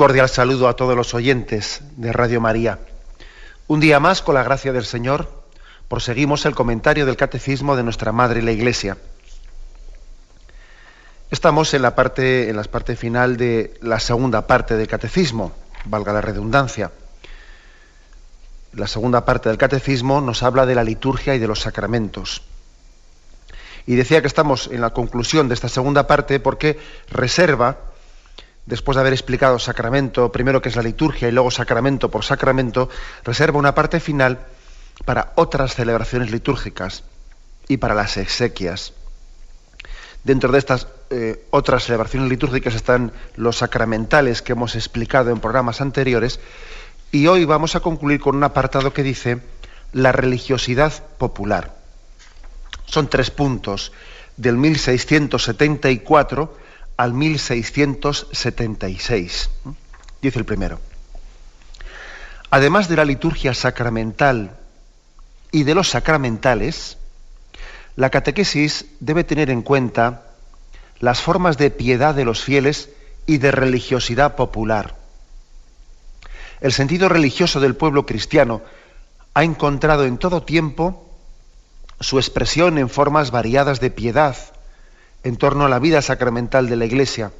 Cordial 0.00 0.30
saludo 0.30 0.66
a 0.66 0.76
todos 0.76 0.96
los 0.96 1.12
oyentes 1.12 1.82
de 1.98 2.10
Radio 2.10 2.40
María. 2.40 2.78
Un 3.66 3.80
día 3.80 4.00
más, 4.00 4.22
con 4.22 4.34
la 4.34 4.42
gracia 4.42 4.72
del 4.72 4.86
Señor, 4.86 5.30
proseguimos 5.88 6.46
el 6.46 6.54
comentario 6.54 7.04
del 7.04 7.18
Catecismo 7.18 7.76
de 7.76 7.82
nuestra 7.82 8.10
Madre 8.10 8.40
la 8.40 8.50
Iglesia. 8.50 8.96
Estamos 11.30 11.74
en 11.74 11.82
la 11.82 11.94
parte, 11.94 12.48
en 12.48 12.56
la 12.56 12.62
parte 12.62 12.96
final 12.96 13.36
de 13.36 13.74
la 13.82 14.00
segunda 14.00 14.46
parte 14.46 14.74
del 14.74 14.88
Catecismo, 14.88 15.52
valga 15.84 16.14
la 16.14 16.22
redundancia. 16.22 16.92
La 18.72 18.86
segunda 18.86 19.26
parte 19.26 19.50
del 19.50 19.58
Catecismo 19.58 20.22
nos 20.22 20.42
habla 20.42 20.64
de 20.64 20.76
la 20.76 20.82
liturgia 20.82 21.34
y 21.34 21.38
de 21.38 21.46
los 21.46 21.60
sacramentos. 21.60 22.40
Y 23.84 23.96
decía 23.96 24.22
que 24.22 24.28
estamos 24.28 24.70
en 24.72 24.80
la 24.80 24.94
conclusión 24.94 25.48
de 25.48 25.54
esta 25.54 25.68
segunda 25.68 26.06
parte 26.06 26.40
porque 26.40 26.78
reserva 27.10 27.89
después 28.70 28.94
de 28.94 29.00
haber 29.00 29.12
explicado 29.12 29.58
sacramento, 29.58 30.30
primero 30.30 30.62
que 30.62 30.68
es 30.68 30.76
la 30.76 30.82
liturgia 30.82 31.28
y 31.28 31.32
luego 31.32 31.50
sacramento 31.50 32.08
por 32.08 32.24
sacramento, 32.24 32.88
reserva 33.24 33.58
una 33.58 33.74
parte 33.74 33.98
final 33.98 34.46
para 35.04 35.32
otras 35.34 35.74
celebraciones 35.74 36.30
litúrgicas 36.30 37.02
y 37.66 37.78
para 37.78 37.94
las 37.94 38.16
exequias. 38.16 38.92
Dentro 40.22 40.52
de 40.52 40.58
estas 40.58 40.86
eh, 41.10 41.44
otras 41.50 41.84
celebraciones 41.84 42.30
litúrgicas 42.30 42.76
están 42.76 43.12
los 43.34 43.58
sacramentales 43.58 44.40
que 44.40 44.52
hemos 44.52 44.76
explicado 44.76 45.30
en 45.30 45.40
programas 45.40 45.80
anteriores 45.80 46.38
y 47.10 47.26
hoy 47.26 47.44
vamos 47.44 47.74
a 47.74 47.80
concluir 47.80 48.20
con 48.20 48.36
un 48.36 48.44
apartado 48.44 48.92
que 48.92 49.02
dice 49.02 49.40
la 49.92 50.12
religiosidad 50.12 50.92
popular. 51.18 51.74
Son 52.86 53.08
tres 53.08 53.32
puntos 53.32 53.90
del 54.36 54.56
1674 54.56 56.69
al 57.00 57.14
1676. 57.14 59.50
Dice 60.20 60.38
el 60.38 60.44
primero. 60.44 60.78
Además 62.50 62.90
de 62.90 62.96
la 62.96 63.06
liturgia 63.06 63.54
sacramental 63.54 64.58
y 65.50 65.62
de 65.62 65.74
los 65.74 65.88
sacramentales, 65.88 66.98
la 67.96 68.10
catequesis 68.10 68.84
debe 69.00 69.24
tener 69.24 69.48
en 69.48 69.62
cuenta 69.62 70.24
las 70.98 71.22
formas 71.22 71.56
de 71.56 71.70
piedad 71.70 72.14
de 72.14 72.26
los 72.26 72.44
fieles 72.44 72.90
y 73.24 73.38
de 73.38 73.50
religiosidad 73.50 74.36
popular. 74.36 74.96
El 76.60 76.72
sentido 76.72 77.08
religioso 77.08 77.60
del 77.60 77.76
pueblo 77.76 78.04
cristiano 78.04 78.60
ha 79.32 79.42
encontrado 79.42 80.04
en 80.04 80.18
todo 80.18 80.42
tiempo 80.42 81.08
su 81.98 82.18
expresión 82.18 82.76
en 82.76 82.90
formas 82.90 83.30
variadas 83.30 83.80
de 83.80 83.90
piedad, 83.90 84.36
en 85.24 85.36
torno 85.36 85.64
a 85.64 85.68
la 85.68 85.78
vida 85.78 86.02
sacramental 86.02 86.68
de 86.68 86.76
la 86.76 86.86
Iglesia, 86.86 87.32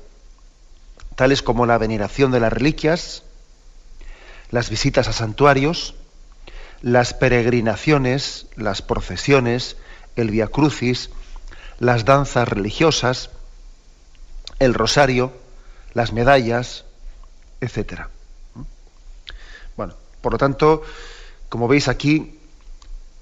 tales 1.17 1.43
como 1.43 1.67
la 1.67 1.79
veneración 1.79 2.31
de 2.31 2.41
las 2.41 2.53
reliquias, 2.53 3.23
las 4.51 4.71
visitas 4.71 5.09
a 5.09 5.13
santuarios, 5.13 5.95
las 6.83 7.15
peregrinaciones, 7.15 8.47
las 8.57 8.83
procesiones, 8.83 9.77
el 10.17 10.31
Via 10.31 10.49
Crucis, 10.49 11.11
las 11.79 12.05
danzas 12.05 12.49
religiosas, 12.49 13.31
el 14.59 14.75
rosario, 14.75 15.33
las 15.95 16.13
medallas, 16.13 16.85
etc. 17.61 18.03
Bueno, 19.77 19.95
por 20.21 20.33
lo 20.33 20.39
tanto, 20.39 20.83
como 21.49 21.69
veis 21.69 21.89
aquí, 21.89 22.39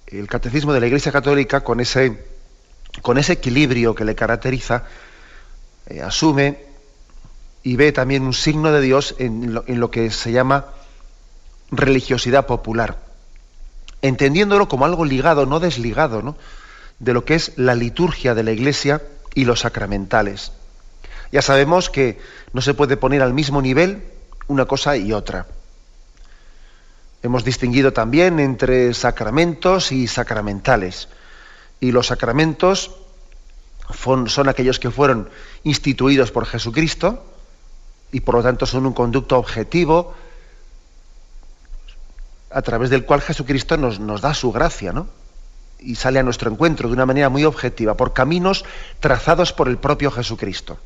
el 0.07 0.27
catecismo 0.27 0.73
de 0.73 0.81
la 0.81 0.87
Iglesia 0.87 1.13
Católica, 1.13 1.63
con 1.63 1.81
ese 1.81 2.38
con 3.03 3.19
ese 3.19 3.35
equilibrio 3.35 3.95
que 3.95 4.05
le 4.05 4.15
caracteriza, 4.15 4.85
eh, 5.87 6.03
asume 6.03 6.65
y 7.63 7.77
ve 7.77 7.93
también 7.93 8.23
un 8.23 8.35
signo 8.35 8.73
de 8.73 8.81
Dios 8.81 9.15
en 9.19 9.55
lo, 9.55 9.91
que 9.91 10.11
se 10.11 10.33
llama 10.33 10.67
religiosidad 11.71 12.47
popular, 12.47 12.99
entendiéndolo 14.01 14.69
como 14.69 14.85
algo 14.85 15.05
ligado, 15.05 15.45
no 15.45 15.61
desligado, 15.61 16.37
de 16.99 17.13
lo 17.13 17.25
que 17.25 17.35
es 17.35 17.53
la 17.57 17.75
liturgia 17.75 18.35
de 18.35 18.43
la 18.43 18.53
Iglesia 18.53 19.03
y 19.35 19.45
los 19.45 19.61
sacramentales. 19.61 20.53
Ya 21.31 21.43
sabemos 21.43 21.91
que 21.91 22.19
no 22.53 22.63
se 22.63 22.75
puede 22.75 22.97
poner 22.97 23.23
al 23.23 23.35
mismo 23.35 23.61
nivel 23.61 24.03
una 24.47 24.65
cosa 24.65 24.97
y 24.97 25.13
otra. 25.13 25.47
Hemos 27.23 27.45
distinguido 27.45 27.93
también 27.93 28.41
entre 28.41 28.95
sacramentos 28.95 29.93
y 29.93 30.07
sacramentales 30.07 31.09
y 31.81 31.93
los 31.93 32.09
sacramentos 32.09 32.91
son, 33.95 34.49
aquellos 34.49 34.79
que 34.79 34.91
fueron 34.91 35.31
instituidos 35.65 36.31
por 36.31 36.47
Jesucristo 36.47 37.25
y 38.13 38.21
por 38.21 38.37
lo 38.37 38.43
tanto 38.43 38.67
son 38.67 38.87
un 38.87 38.93
conducto 38.93 39.39
objetivo 39.39 40.15
a 42.51 42.63
través 42.63 42.91
del 42.91 43.05
cual 43.05 43.21
Jesucristo 43.21 43.77
nos, 43.77 44.21
da 44.21 44.35
su 44.35 44.53
gracia, 44.53 44.93
¿no? 44.93 45.09
Y 45.81 45.95
sale 45.95 46.19
a 46.19 46.23
nuestro 46.23 46.51
encuentro 46.51 46.89
de 46.89 46.95
una 46.95 47.07
manera 47.07 47.29
muy 47.29 47.45
objetiva, 47.45 47.95
por 47.97 48.13
caminos 48.13 48.65
trazados 49.01 49.53
por 49.53 49.69
el 49.69 49.79
propio 49.79 50.11
Jesucristo. 50.11 50.79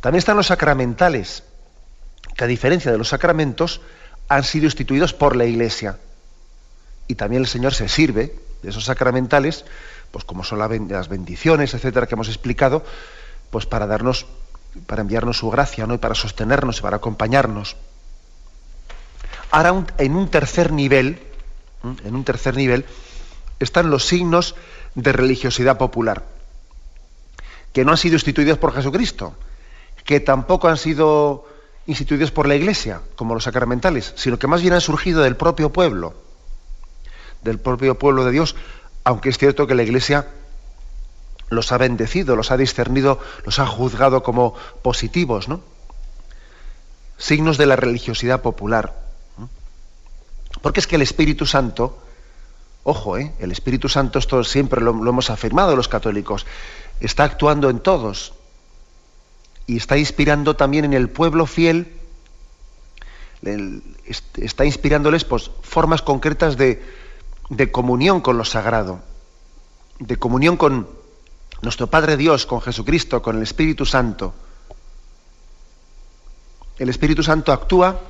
También 0.00 0.20
están 0.20 0.36
los 0.36 0.46
sacramentales, 0.46 1.42
que 2.36 2.44
a 2.44 2.46
diferencia 2.46 2.90
de 2.90 2.98
los 2.98 3.08
sacramentos, 3.08 3.80
han 4.28 4.44
sido 4.44 4.64
instituidos 4.64 5.12
por 5.12 5.36
la 5.36 5.44
Iglesia. 5.44 5.98
Y 7.06 7.16
también 7.16 7.42
el 7.42 7.48
Señor 7.48 7.74
se 7.74 7.88
sirve 7.88 8.34
de 8.62 8.70
esos 8.70 8.84
sacramentales, 8.84 9.64
pues 10.10 10.24
como 10.24 10.44
son 10.44 10.58
las 10.58 11.08
bendiciones, 11.08 11.74
etcétera, 11.74 12.06
que 12.06 12.14
hemos 12.14 12.28
explicado, 12.28 12.84
pues 13.50 13.66
para 13.66 13.86
darnos, 13.86 14.26
para 14.86 15.02
enviarnos 15.02 15.38
su 15.38 15.50
gracia, 15.50 15.86
¿no? 15.86 15.94
Y 15.94 15.98
para 15.98 16.14
sostenernos 16.14 16.78
y 16.78 16.82
para 16.82 16.98
acompañarnos. 16.98 17.76
Ahora, 19.50 19.84
en 19.98 20.16
un 20.16 20.28
tercer 20.28 20.72
nivel, 20.72 21.20
en 22.04 22.14
un 22.14 22.24
tercer 22.24 22.56
nivel, 22.56 22.86
están 23.58 23.90
los 23.90 24.04
signos 24.06 24.54
de 24.94 25.12
religiosidad 25.12 25.78
popular, 25.78 26.24
que 27.72 27.84
no 27.84 27.92
han 27.92 27.98
sido 27.98 28.14
instituidos 28.14 28.58
por 28.58 28.74
Jesucristo, 28.74 29.34
que 30.04 30.20
tampoco 30.20 30.68
han 30.68 30.76
sido 30.76 31.46
instituidos 31.86 32.30
por 32.30 32.46
la 32.46 32.54
Iglesia, 32.54 33.00
como 33.16 33.34
los 33.34 33.44
sacramentales, 33.44 34.12
sino 34.16 34.38
que 34.38 34.46
más 34.46 34.62
bien 34.62 34.74
han 34.74 34.80
surgido 34.80 35.22
del 35.22 35.36
propio 35.36 35.72
pueblo 35.72 36.14
del 37.42 37.58
propio 37.58 37.98
pueblo 37.98 38.24
de 38.24 38.32
Dios, 38.32 38.56
aunque 39.04 39.28
es 39.28 39.38
cierto 39.38 39.66
que 39.66 39.74
la 39.74 39.82
Iglesia 39.82 40.28
los 41.52 41.70
ha 41.70 41.78
bendecido, 41.78 42.34
los 42.34 42.50
ha 42.50 42.56
discernido, 42.56 43.18
los 43.44 43.58
ha 43.58 43.66
juzgado 43.66 44.22
como 44.22 44.54
positivos, 44.82 45.48
¿no? 45.48 45.60
Signos 47.18 47.58
de 47.58 47.66
la 47.66 47.76
religiosidad 47.76 48.42
popular. 48.42 49.00
Porque 50.60 50.80
es 50.80 50.86
que 50.86 50.96
el 50.96 51.02
Espíritu 51.02 51.46
Santo, 51.46 51.98
ojo, 52.84 53.16
¿eh? 53.18 53.32
el 53.38 53.52
Espíritu 53.52 53.88
Santo, 53.88 54.18
esto 54.18 54.42
siempre 54.44 54.80
lo, 54.80 54.90
hemos 54.90 55.30
afirmado 55.30 55.76
los 55.76 55.88
católicos, 55.88 56.46
está 57.00 57.24
actuando 57.24 57.70
en 57.70 57.80
todos 57.80 58.32
y 59.66 59.76
está 59.76 59.96
inspirando 59.96 60.56
también 60.56 60.84
en 60.84 60.92
el 60.94 61.08
pueblo 61.08 61.46
fiel, 61.46 61.92
está 64.36 64.64
inspirándoles 64.64 65.24
pues, 65.24 65.50
formas 65.62 66.02
concretas 66.02 66.56
de, 66.56 66.82
de 67.48 67.70
comunión 67.70 68.20
con 68.20 68.38
lo 68.38 68.44
sagrado, 68.44 69.00
de 69.98 70.16
comunión 70.16 70.56
con 70.56 70.88
nuestro 71.62 71.86
Padre 71.86 72.16
Dios, 72.16 72.46
con 72.46 72.60
Jesucristo, 72.60 73.22
con 73.22 73.36
el 73.36 73.42
Espíritu 73.42 73.86
Santo. 73.86 74.34
El 76.78 76.88
Espíritu 76.88 77.22
Santo 77.22 77.52
actúa 77.52 78.00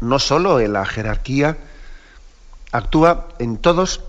no 0.00 0.18
solo 0.18 0.60
en 0.60 0.72
la 0.72 0.86
jerarquía, 0.86 1.58
actúa 2.70 3.28
en 3.38 3.58
todos 3.58 4.02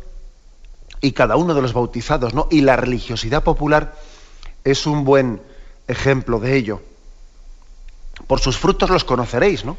y 1.01 1.13
cada 1.13 1.35
uno 1.35 1.53
de 1.53 1.61
los 1.61 1.73
bautizados, 1.73 2.33
¿no? 2.33 2.47
Y 2.51 2.61
la 2.61 2.75
religiosidad 2.75 3.43
popular 3.43 3.95
es 4.63 4.85
un 4.85 5.05
buen 5.05 5.41
ejemplo 5.87 6.39
de 6.39 6.55
ello. 6.55 6.81
Por 8.27 8.39
sus 8.39 8.57
frutos 8.57 8.89
los 8.89 9.03
conoceréis, 9.03 9.65
¿no? 9.65 9.77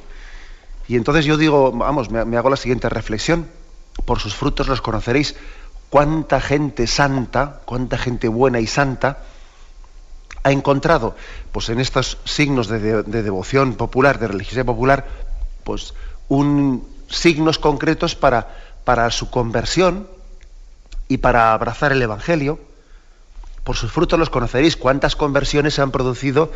Y 0.89 0.97
entonces 0.97 1.25
yo 1.25 1.37
digo, 1.37 1.71
vamos, 1.71 2.11
me, 2.11 2.25
me 2.25 2.37
hago 2.37 2.51
la 2.51 2.57
siguiente 2.57 2.89
reflexión. 2.89 3.49
Por 4.05 4.21
sus 4.21 4.35
frutos 4.35 4.69
los 4.69 4.81
conoceréis. 4.81 5.37
¿Cuánta 5.89 6.41
gente 6.41 6.87
santa, 6.87 7.61
cuánta 7.65 7.99
gente 7.99 8.29
buena 8.29 8.61
y 8.61 8.67
santa 8.67 9.19
ha 10.43 10.53
encontrado, 10.53 11.17
pues 11.53 11.69
en 11.69 11.81
estos 11.81 12.19
signos 12.25 12.69
de, 12.69 13.03
devoción 13.03 13.75
popular, 13.75 14.19
de 14.19 14.29
religiosidad 14.29 14.65
popular, 14.65 15.07
pues 15.65 15.95
un, 16.29 16.89
signos 17.09 17.59
concretos 17.59 18.15
para, 18.15 18.57
para 18.85 19.11
su 19.11 19.31
conversión 19.31 20.09
y 21.09 21.19
para 21.19 21.53
abrazar 21.53 21.93
el 21.93 22.01
Evangelio. 22.01 22.61
Por 23.65 23.77
sus 23.77 23.93
frutos 23.93 24.19
los 24.19 24.31
conoceréis. 24.31 24.77
¿Cuántas 24.77 25.17
conversiones 25.17 25.75
se 25.75 25.83
han 25.83 25.91
producido 25.91 26.53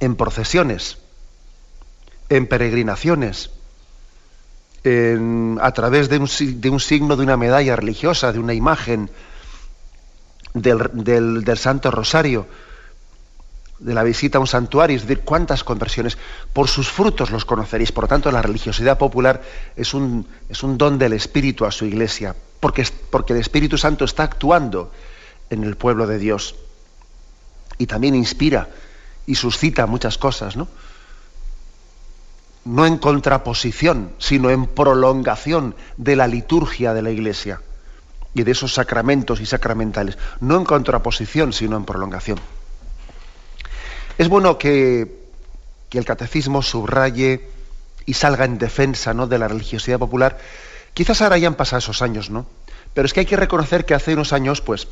en 0.00 0.16
procesiones, 0.16 0.98
en 2.28 2.46
peregrinaciones, 2.46 3.50
a 5.60 5.72
través 5.72 6.08
de 6.08 6.18
un, 6.18 6.28
signo 6.80 7.16
de 7.16 7.22
una 7.22 7.36
medalla 7.36 7.76
religiosa, 7.76 8.32
de 8.32 8.38
una 8.38 8.54
imagen 8.54 9.10
del, 10.54 11.44
del 11.44 11.58
Santo 11.58 11.90
Rosario? 11.90 12.46
de 13.78 13.94
la 13.94 14.02
visita 14.02 14.38
a 14.38 14.40
un 14.40 14.46
santuario, 14.46 14.96
es 14.96 15.02
decir, 15.02 15.22
cuántas 15.24 15.64
conversiones. 15.64 16.16
Por 16.52 16.68
sus 16.68 16.88
frutos 16.88 17.30
los 17.30 17.44
conoceréis. 17.44 17.92
Por 17.92 18.04
lo 18.04 18.08
tanto, 18.08 18.30
la 18.30 18.42
religiosidad 18.42 18.98
popular 18.98 19.42
es 19.76 19.94
un, 19.94 20.26
es 20.48 20.62
un 20.62 20.78
don 20.78 20.98
del 20.98 21.12
Espíritu 21.12 21.64
a 21.64 21.70
su 21.70 21.84
iglesia, 21.84 22.34
porque, 22.60 22.86
porque 23.10 23.34
el 23.34 23.40
Espíritu 23.40 23.76
Santo 23.76 24.04
está 24.04 24.24
actuando 24.24 24.92
en 25.50 25.64
el 25.64 25.76
pueblo 25.76 26.06
de 26.06 26.18
Dios. 26.18 26.54
Y 27.78 27.86
también 27.86 28.14
inspira 28.14 28.68
y 29.26 29.34
suscita 29.34 29.86
muchas 29.86 30.16
cosas, 30.16 30.56
¿no? 30.56 30.68
No 32.66 32.84
en 32.84 32.98
contraposición, 32.98 34.10
sino 34.18 34.50
en 34.50 34.66
prolongación 34.66 35.76
de 35.96 36.16
la 36.16 36.26
liturgia 36.26 36.92
de 36.92 37.02
la 37.02 37.10
iglesia 37.10 37.62
y 38.34 38.42
de 38.42 38.50
esos 38.50 38.74
sacramentos 38.74 39.40
y 39.40 39.46
sacramentales. 39.46 40.18
No 40.40 40.56
en 40.56 40.64
contraposición, 40.64 41.52
sino 41.52 41.76
en 41.76 41.84
prolongación. 41.84 42.38
Es 44.18 44.28
bueno 44.28 44.58
que, 44.58 45.24
el 45.92 46.04
catecismo 46.04 46.60
subraye 46.60 47.48
y 48.04 48.12
salga 48.12 48.44
en 48.44 48.58
defensa 48.58 49.14
¿no? 49.14 49.26
de 49.26 49.38
la 49.38 49.48
religiosidad 49.48 49.98
popular. 49.98 50.36
Quizás 50.92 51.22
ahora 51.22 51.36
hayan 51.36 51.54
pasado 51.54 51.78
esos 51.78 52.02
años, 52.02 52.28
¿no? 52.28 52.44
Pero 52.92 53.06
es 53.06 53.14
que 53.14 53.20
hay 53.20 53.26
que 53.26 53.36
reconocer 53.36 53.86
que 53.86 53.94
hace 53.94 54.12
unos 54.12 54.34
años, 54.34 54.60
pues, 54.60 54.88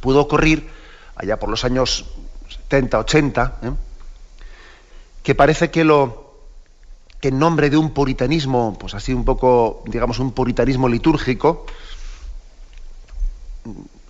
pudo 0.00 0.20
ocurrir, 0.20 0.68
allá 1.14 1.38
por 1.38 1.48
los 1.48 1.64
años 1.64 2.06
70, 2.48 2.98
80, 2.98 3.58
¿eh? 3.62 3.70
que 5.22 5.34
parece 5.36 5.70
que 5.70 5.84
lo 5.84 6.29
que 7.20 7.28
en 7.28 7.38
nombre 7.38 7.70
de 7.70 7.76
un 7.76 7.90
puritanismo, 7.90 8.76
pues 8.78 8.94
así 8.94 9.12
un 9.12 9.24
poco, 9.24 9.82
digamos, 9.86 10.18
un 10.18 10.32
puritanismo 10.32 10.88
litúrgico, 10.88 11.66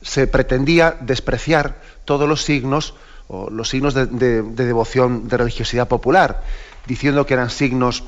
se 0.02 0.26
pretendía 0.26 0.96
despreciar 1.00 1.80
todos 2.04 2.28
los 2.28 2.42
signos 2.42 2.94
los 3.50 3.68
signos 3.68 3.94
de, 3.94 4.42
devoción, 4.42 5.28
de 5.28 5.36
religiosidad 5.36 5.86
popular, 5.86 6.42
diciendo 6.86 7.26
que 7.26 7.34
eran 7.34 7.50
signos 7.50 8.02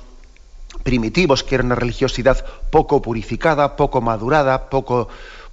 primitivos, 0.83 1.45
que 1.45 1.55
era 1.55 1.65
una 1.65 1.77
religiosidad 1.77 2.45
poco 2.71 3.01
purificada, 3.01 3.77
poco 3.77 4.01
madurada, 4.01 4.69
poco, 4.69 5.09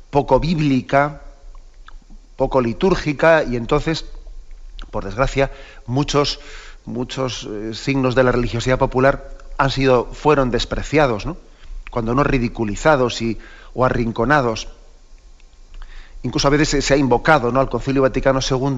poco 0.10 0.40
bíblica, 0.40 1.22
poco 2.36 2.62
litúrgica, 2.62 3.44
y 3.44 3.58
entonces, 3.58 4.06
por 4.90 5.06
desgracia, 5.06 5.52
muchos, 5.86 6.40
muchos 6.86 7.48
eh, 7.48 7.74
signos 7.76 8.16
de 8.16 8.24
la 8.24 8.32
religiosidad 8.32 8.80
popular 8.80 9.39
han 9.60 9.70
sido, 9.70 10.06
fueron 10.06 10.50
despreciados, 10.50 11.28
¿no? 11.28 11.38
cuando 11.92 12.16
no 12.16 12.24
ridiculizados 12.24 13.22
y, 13.22 13.38
o 13.74 13.86
arrinconados 13.86 14.70
incluso 16.24 16.48
a 16.48 16.52
veces 16.52 16.84
se, 16.84 16.94
ha 16.94 16.98
invocado 16.98 17.52
¿no? 17.52 17.60
al 17.60 17.70
Concilio 17.70 18.02
Vaticano 18.02 18.40
II, 18.42 18.78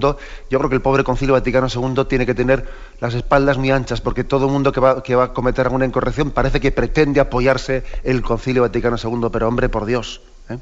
yo 0.49 0.59
creo 0.59 0.69
que 0.69 0.75
el 0.75 0.81
pobre 0.81 1.03
Concilio 1.03 1.33
Vaticano 1.33 1.67
II 1.73 2.05
tiene 2.05 2.25
que 2.25 2.35
tener 2.35 2.69
las 2.99 3.13
espaldas 3.13 3.57
muy 3.57 3.71
anchas, 3.71 4.01
porque 4.01 4.23
todo 4.23 4.47
mundo 4.47 4.71
que 4.71 4.79
va, 4.79 5.01
que 5.01 5.15
va 5.15 5.25
a 5.25 5.33
cometer 5.33 5.65
alguna 5.65 5.85
incorrección 5.85 6.31
parece 6.31 6.59
que 6.59 6.71
pretende 6.71 7.19
apoyarse 7.19 7.83
el 8.03 8.21
Concilio 8.21 8.61
Vaticano 8.61 8.97
II, 9.01 9.29
pero 9.31 9.47
hombre, 9.47 9.69
por 9.69 9.85
Dios. 9.85 10.21
¿eh? 10.49 10.59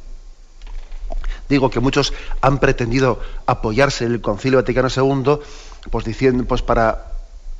Digo 1.50 1.70
que 1.70 1.82
muchos 1.82 2.14
han 2.42 2.60
pretendido 2.60 3.20
apoyarse 3.46 4.06
el 4.06 4.22
Concilio 4.22 4.60
Vaticano 4.60 4.88
II, 4.88 5.40
pues 5.92 6.06
diciendo, 6.06 6.46
pues 6.46 6.62
para 6.62 7.09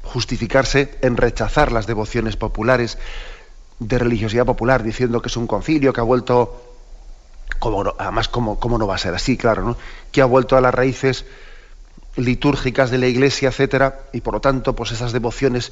justificarse 0.10 0.98
en 1.02 1.18
rechazar 1.18 1.72
las 1.72 1.88
devociones 1.88 2.36
populares 2.36 2.98
de 3.80 3.98
religiosidad 3.98 4.46
popular, 4.46 4.84
diciendo 4.84 5.22
que 5.22 5.30
es 5.30 5.38
un 5.38 5.48
concilio 5.48 5.94
que 5.94 6.02
ha 6.02 6.04
vuelto 6.04 6.66
además, 7.98 8.28
¿cómo, 8.28 8.78
no 8.78 8.88
va 8.88 8.96
a 8.96 9.00
ser 9.00 9.14
así? 9.16 9.38
Claro, 9.38 9.64
¿no? 9.64 9.78
Que 10.12 10.22
ha 10.22 10.26
vuelto 10.26 10.56
a 10.56 10.62
las 10.62 10.74
raíces 10.74 11.26
litúrgicas 12.16 12.90
de 12.92 12.98
la 12.98 13.08
Iglesia, 13.08 13.50
etcétera, 13.50 14.02
y 14.14 14.22
por 14.22 14.36
lo 14.36 14.42
tanto, 14.42 14.76
pues 14.76 14.92
esas 14.92 15.12
devociones, 15.12 15.72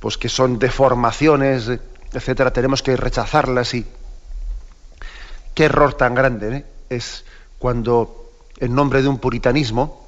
pues 0.00 0.16
que 0.16 0.28
son 0.28 0.58
deformaciones, 0.58 1.70
etcétera, 2.12 2.52
tenemos 2.52 2.82
que 2.82 2.96
rechazarlas 2.96 3.74
y 3.74 3.86
qué 5.54 5.64
error 5.64 5.94
tan 5.94 6.14
grande 6.14 6.56
¿eh? 6.56 6.64
es 6.88 7.24
cuando 7.58 8.30
en 8.58 8.74
nombre 8.74 9.02
de 9.02 9.08
un 9.08 9.18
puritanismo 9.18 10.06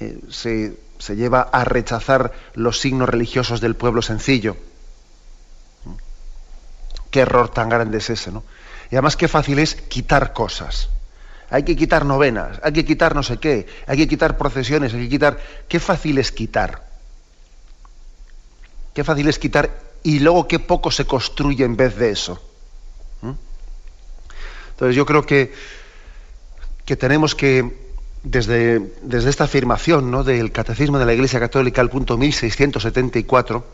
eh, 0.00 0.18
se, 0.30 0.76
se 0.98 1.16
lleva 1.16 1.42
a 1.42 1.64
rechazar 1.64 2.32
los 2.54 2.80
signos 2.80 3.08
religiosos 3.08 3.60
del 3.60 3.76
pueblo 3.76 4.02
sencillo. 4.02 4.56
Qué 7.10 7.20
error 7.20 7.48
tan 7.48 7.68
grande 7.68 7.98
es 7.98 8.10
ese, 8.10 8.30
¿no? 8.30 8.44
Y 8.90 8.96
además 8.96 9.16
qué 9.16 9.28
fácil 9.28 9.58
es 9.58 9.74
quitar 9.74 10.32
cosas. 10.32 10.90
Hay 11.50 11.62
que 11.62 11.76
quitar 11.76 12.04
novenas, 12.04 12.60
hay 12.62 12.72
que 12.72 12.84
quitar 12.84 13.14
no 13.14 13.22
sé 13.22 13.38
qué, 13.38 13.66
hay 13.86 13.96
que 13.96 14.08
quitar 14.08 14.36
procesiones, 14.36 14.92
hay 14.92 15.04
que 15.04 15.08
quitar... 15.08 15.38
Qué 15.66 15.80
fácil 15.80 16.18
es 16.18 16.30
quitar. 16.30 16.86
Qué 18.92 19.04
fácil 19.04 19.28
es 19.28 19.38
quitar 19.38 19.70
y 20.02 20.20
luego 20.20 20.46
qué 20.46 20.58
poco 20.58 20.90
se 20.90 21.06
construye 21.06 21.64
en 21.64 21.76
vez 21.76 21.96
de 21.96 22.10
eso. 22.10 22.42
¿Mm? 23.22 23.32
Entonces 24.70 24.96
yo 24.96 25.06
creo 25.06 25.24
que, 25.24 25.52
que 26.84 26.96
tenemos 26.96 27.34
que, 27.34 27.87
desde, 28.22 28.82
esta 29.10 29.44
afirmación 29.44 30.10
¿no? 30.10 30.24
del 30.24 30.52
Catecismo 30.52 30.98
de 30.98 31.06
la 31.06 31.14
Iglesia 31.14 31.40
Católica 31.40 31.80
al 31.80 31.90
punto 31.90 32.16
1674, 32.16 33.64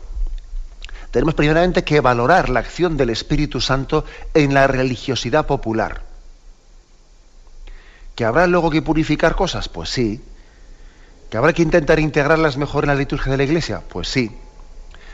tenemos 1.11 1.33
primeramente 1.33 1.83
que 1.83 2.01
valorar 2.01 2.49
la 2.49 2.59
acción 2.59 2.97
del 2.97 3.09
Espíritu 3.09 3.61
Santo 3.61 4.05
en 4.33 4.53
la 4.53 4.67
religiosidad 4.67 5.45
popular. 5.45 6.03
¿Que 8.15 8.25
habrá 8.25 8.47
luego 8.47 8.69
que 8.69 8.81
purificar 8.81 9.35
cosas? 9.35 9.69
Pues 9.69 9.89
sí. 9.89 10.21
¿Que 11.29 11.37
habrá 11.37 11.53
que 11.53 11.61
intentar 11.61 11.99
integrarlas 11.99 12.57
mejor 12.57 12.83
en 12.83 12.89
la 12.89 12.95
liturgia 12.95 13.31
de 13.31 13.37
la 13.37 13.43
Iglesia? 13.43 13.81
Pues 13.89 14.07
sí. 14.07 14.31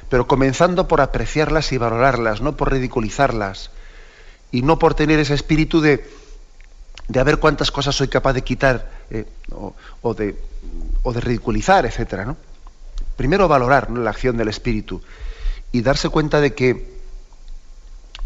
Pero 0.09 0.27
comenzando 0.27 0.87
por 0.87 1.01
apreciarlas 1.01 1.71
y 1.71 1.77
valorarlas, 1.77 2.41
no 2.41 2.57
por 2.57 2.71
ridiculizarlas. 2.71 3.71
Y 4.51 4.63
no 4.63 4.77
por 4.77 4.93
tener 4.93 5.19
ese 5.19 5.33
espíritu 5.33 5.81
de, 5.81 6.03
de 7.11 7.19
a 7.19 7.23
ver 7.23 7.39
cuántas 7.39 7.71
cosas 7.71 7.93
soy 7.93 8.07
capaz 8.07 8.31
de 8.33 8.41
quitar 8.41 8.89
eh, 9.09 9.25
o, 10.01 10.13
de, 10.13 10.35
ridiculizar, 11.19 11.85
etc. 11.85 12.25
¿no? 12.25 12.37
Primero 13.17 13.49
valorar 13.49 13.91
la 13.91 14.09
acción 14.09 14.37
del 14.37 14.47
Espíritu 14.47 15.01
y 15.73 15.81
darse 15.81 16.07
cuenta 16.07 16.39
de 16.39 16.53
que, 16.53 16.99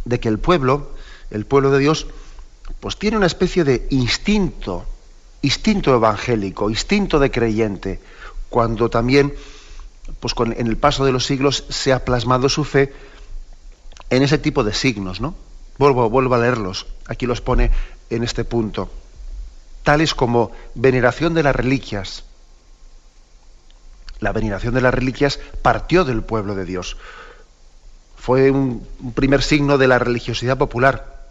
de 0.06 0.20
que 0.20 0.30
el 0.30 0.38
pueblo, 0.38 0.92
el 1.32 1.48
pueblo 1.48 1.72
de 1.72 1.80
Dios, 1.80 2.06
pues 2.80 2.98
tiene 2.98 3.18
una 3.18 3.26
especie 3.26 3.64
de 3.64 3.88
instinto, 3.90 4.86
instinto 5.42 5.96
evangélico, 5.96 6.70
instinto 6.70 7.18
de 7.18 7.32
creyente, 7.32 8.00
cuando 8.50 8.92
también, 8.92 9.34
pues 10.20 10.36
con, 10.36 10.52
en 10.52 10.68
el 10.68 10.78
paso 10.78 11.06
de 11.06 11.12
los 11.12 11.26
siglos, 11.26 11.66
se 11.70 11.92
ha 11.92 12.06
plasmado 12.06 12.50
su 12.50 12.64
fe 12.64 12.94
en 14.12 14.22
ese 14.22 14.38
tipo 14.38 14.64
de 14.64 14.76
signos, 14.76 15.22
¿no? 15.22 15.34
Vuelvo, 15.80 16.08
vuelvo 16.10 16.36
a 16.36 16.38
leerlos. 16.38 16.86
Aquí 17.08 17.26
los 17.26 17.42
pone 17.42 17.72
en 18.10 18.24
este 18.24 18.44
punto. 18.44 18.90
Tales 19.84 20.16
como 20.16 20.52
veneración 20.74 21.34
de 21.34 21.44
las 21.44 21.56
reliquias. 21.56 22.24
La 24.20 24.32
veneración 24.32 24.74
de 24.74 24.82
las 24.82 24.94
reliquias 24.94 25.40
partió 25.62 26.06
del 26.06 26.24
pueblo 26.24 26.56
de 26.56 26.66
Dios 26.66 26.98
fue 28.26 28.50
un, 28.50 28.88
primer 29.14 29.44
signo 29.44 29.78
de 29.78 29.88
la 29.88 30.00
religiosidad 30.00 30.58
popular. 30.58 31.30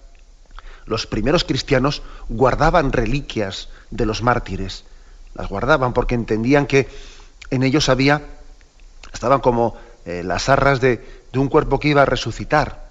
Los 0.87 1.09
primeros 1.09 1.43
cristianos 1.43 2.03
guardaban 2.29 2.93
reliquias 2.93 3.69
de 3.91 4.07
los 4.07 4.23
mártires, 4.23 4.85
las 5.35 5.49
guardaban 5.49 5.93
porque 5.93 6.15
entendían 6.15 6.67
que 6.67 6.89
en 7.51 7.65
ellos 7.65 7.89
había, 7.89 8.23
estaban 9.13 9.41
como 9.41 9.77
eh, 10.07 10.23
las 10.25 10.49
arras 10.49 10.81
de, 10.81 11.05
de 11.33 11.39
un 11.41 11.49
cuerpo 11.49 11.81
que 11.81 11.89
iba 11.89 12.03
a 12.03 12.07
resucitar. 12.07 12.84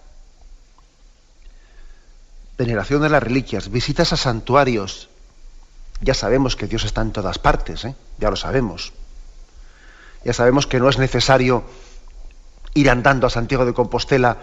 Veneración 2.58 3.02
de 3.02 3.10
las 3.10 3.24
reliquias, 3.24 3.72
visitas 3.72 4.14
a 4.14 4.18
santuarios. 4.18 5.10
Ya 6.02 6.14
sabemos 6.14 6.56
que 6.56 6.68
Dios 6.68 6.84
está 6.84 7.02
en 7.02 7.12
todas 7.12 7.40
partes, 7.40 7.86
¿eh? 7.86 7.96
ya 8.20 8.30
lo 8.30 8.36
sabemos. 8.36 8.94
Ya 10.24 10.34
sabemos 10.34 10.68
que 10.68 10.80
no 10.80 10.90
es 10.90 10.98
necesario 10.98 11.64
ir 12.74 12.90
andando 12.90 13.28
a 13.28 13.30
Santiago 13.30 13.66
de 13.66 13.74
Compostela 13.74 14.38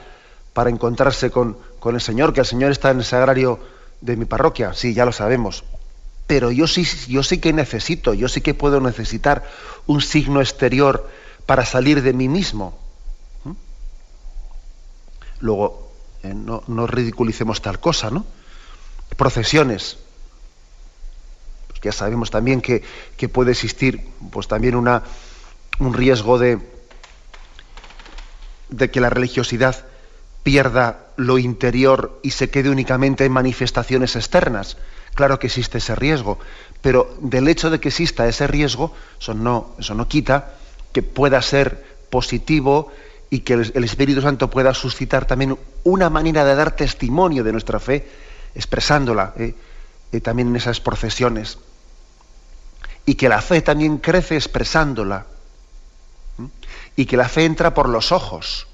para 0.52 0.70
encontrarse 0.70 1.30
con, 1.30 1.56
con 1.78 1.94
el 1.94 2.00
Señor, 2.00 2.32
que 2.32 2.40
el 2.40 2.46
Señor 2.46 2.72
está 2.72 2.90
en 2.90 2.98
el 2.98 3.04
sagrario 3.04 3.60
de 4.00 4.16
mi 4.16 4.24
parroquia, 4.24 4.74
sí, 4.74 4.94
ya 4.94 5.04
lo 5.04 5.12
sabemos. 5.12 5.64
Pero 6.26 6.50
yo 6.50 6.66
sí, 6.66 6.86
yo 7.08 7.22
sí 7.22 7.38
que 7.38 7.52
necesito, 7.52 8.14
yo 8.14 8.28
sí 8.28 8.40
que 8.40 8.54
puedo 8.54 8.80
necesitar 8.80 9.44
un 9.86 10.00
signo 10.00 10.40
exterior 10.40 11.08
para 11.46 11.64
salir 11.64 12.02
de 12.02 12.12
mí 12.12 12.28
mismo. 12.28 12.78
¿Mm? 13.44 13.52
Luego, 15.40 15.89
eh, 16.22 16.34
no, 16.34 16.62
no, 16.66 16.86
ridiculicemos 16.86 17.62
tal 17.62 17.80
cosa, 17.80 18.10
¿no? 18.10 18.26
Procesiones. 19.16 19.98
Pues 21.68 21.80
ya 21.80 21.92
sabemos 21.92 22.30
también 22.30 22.60
que, 22.60 22.82
que, 23.16 23.28
puede 23.28 23.52
existir 23.52 24.06
pues 24.30 24.48
también 24.48 24.74
una, 24.74 25.02
un 25.78 25.94
riesgo 25.94 26.38
de, 26.38 26.58
de 28.68 28.90
que 28.90 29.00
la 29.00 29.10
religiosidad 29.10 29.86
pierda 30.42 31.06
lo 31.16 31.38
interior 31.38 32.18
y 32.22 32.30
se 32.30 32.50
quede 32.50 32.70
únicamente 32.70 33.24
en 33.24 33.32
manifestaciones 33.32 34.16
externas. 34.16 34.76
Claro 35.14 35.38
que 35.38 35.48
existe 35.48 35.78
ese 35.78 35.94
riesgo, 35.94 36.38
pero 36.82 37.14
del 37.20 37.48
hecho 37.48 37.70
de 37.70 37.80
que 37.80 37.88
exista 37.88 38.28
ese 38.28 38.46
riesgo, 38.46 38.94
eso 39.20 39.34
no, 39.34 39.74
eso 39.78 39.94
no 39.94 40.08
quita 40.08 40.54
que 40.92 41.02
pueda 41.02 41.42
ser 41.42 41.84
positivo 42.10 42.92
y 43.30 43.40
que 43.40 43.54
el, 43.54 43.84
Espíritu 43.84 44.20
Santo 44.20 44.50
pueda 44.50 44.74
suscitar 44.74 45.24
también 45.24 45.56
una 45.84 46.10
manera 46.10 46.44
de 46.44 46.54
dar 46.54 46.74
testimonio 46.74 47.44
de 47.44 47.52
nuestra 47.52 47.78
fe, 47.78 48.08
expresándola 48.54 49.32
¿eh? 49.36 49.54
Eh, 50.12 50.20
también 50.20 50.48
en 50.48 50.56
esas 50.56 50.80
procesiones. 50.80 51.58
Y 53.06 53.14
que 53.14 53.28
la 53.28 53.40
fe 53.40 53.62
también 53.62 53.98
crece 53.98 54.34
expresándola. 54.36 55.26
Y 56.96 57.06
que 57.06 57.16
la 57.16 57.28
fe 57.28 57.44
entra 57.44 57.72
por 57.72 57.88
los 57.88 58.12
ojos 58.12 58.66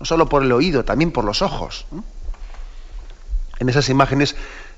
no 0.00 0.06
solo 0.06 0.28
por 0.28 0.42
el 0.42 0.52
oído, 0.52 0.84
también 0.84 1.10
por 1.10 1.24
los 1.24 1.42
ojos. 1.42 1.86
En 3.58 3.68
esas 3.68 3.88
imágenes 3.88 4.36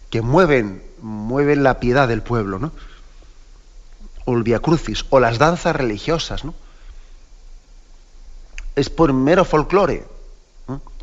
que 0.09 0.23
mueven, 0.23 0.83
mueven 1.03 1.63
la 1.63 1.79
piedad 1.79 2.09
del 2.09 2.23
pueblo, 2.23 2.59
¿no? 2.59 2.73
O 4.25 4.37
el 4.37 4.43
Via 4.43 4.61
Crucis, 4.61 5.05
o 5.11 5.21
las 5.21 5.39
danzas 5.39 5.77
religiosas, 5.77 6.45
¿no? 6.45 6.55
Es 8.77 8.91
por 8.91 9.13
mero 9.13 9.45
folclore. 9.45 10.05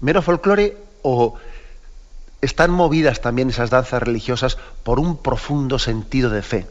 Mero 0.01 0.21
folclore 0.21 0.77
o 1.01 1.35
están 2.41 2.71
movidas 2.71 3.21
también 3.21 3.49
esas 3.49 3.69
danzas 3.69 4.01
religiosas 4.01 4.57
por 4.83 4.99
un 4.99 5.17
profundo 5.17 5.79
sentido 5.79 6.29
de 6.29 6.41
fe 6.41 6.67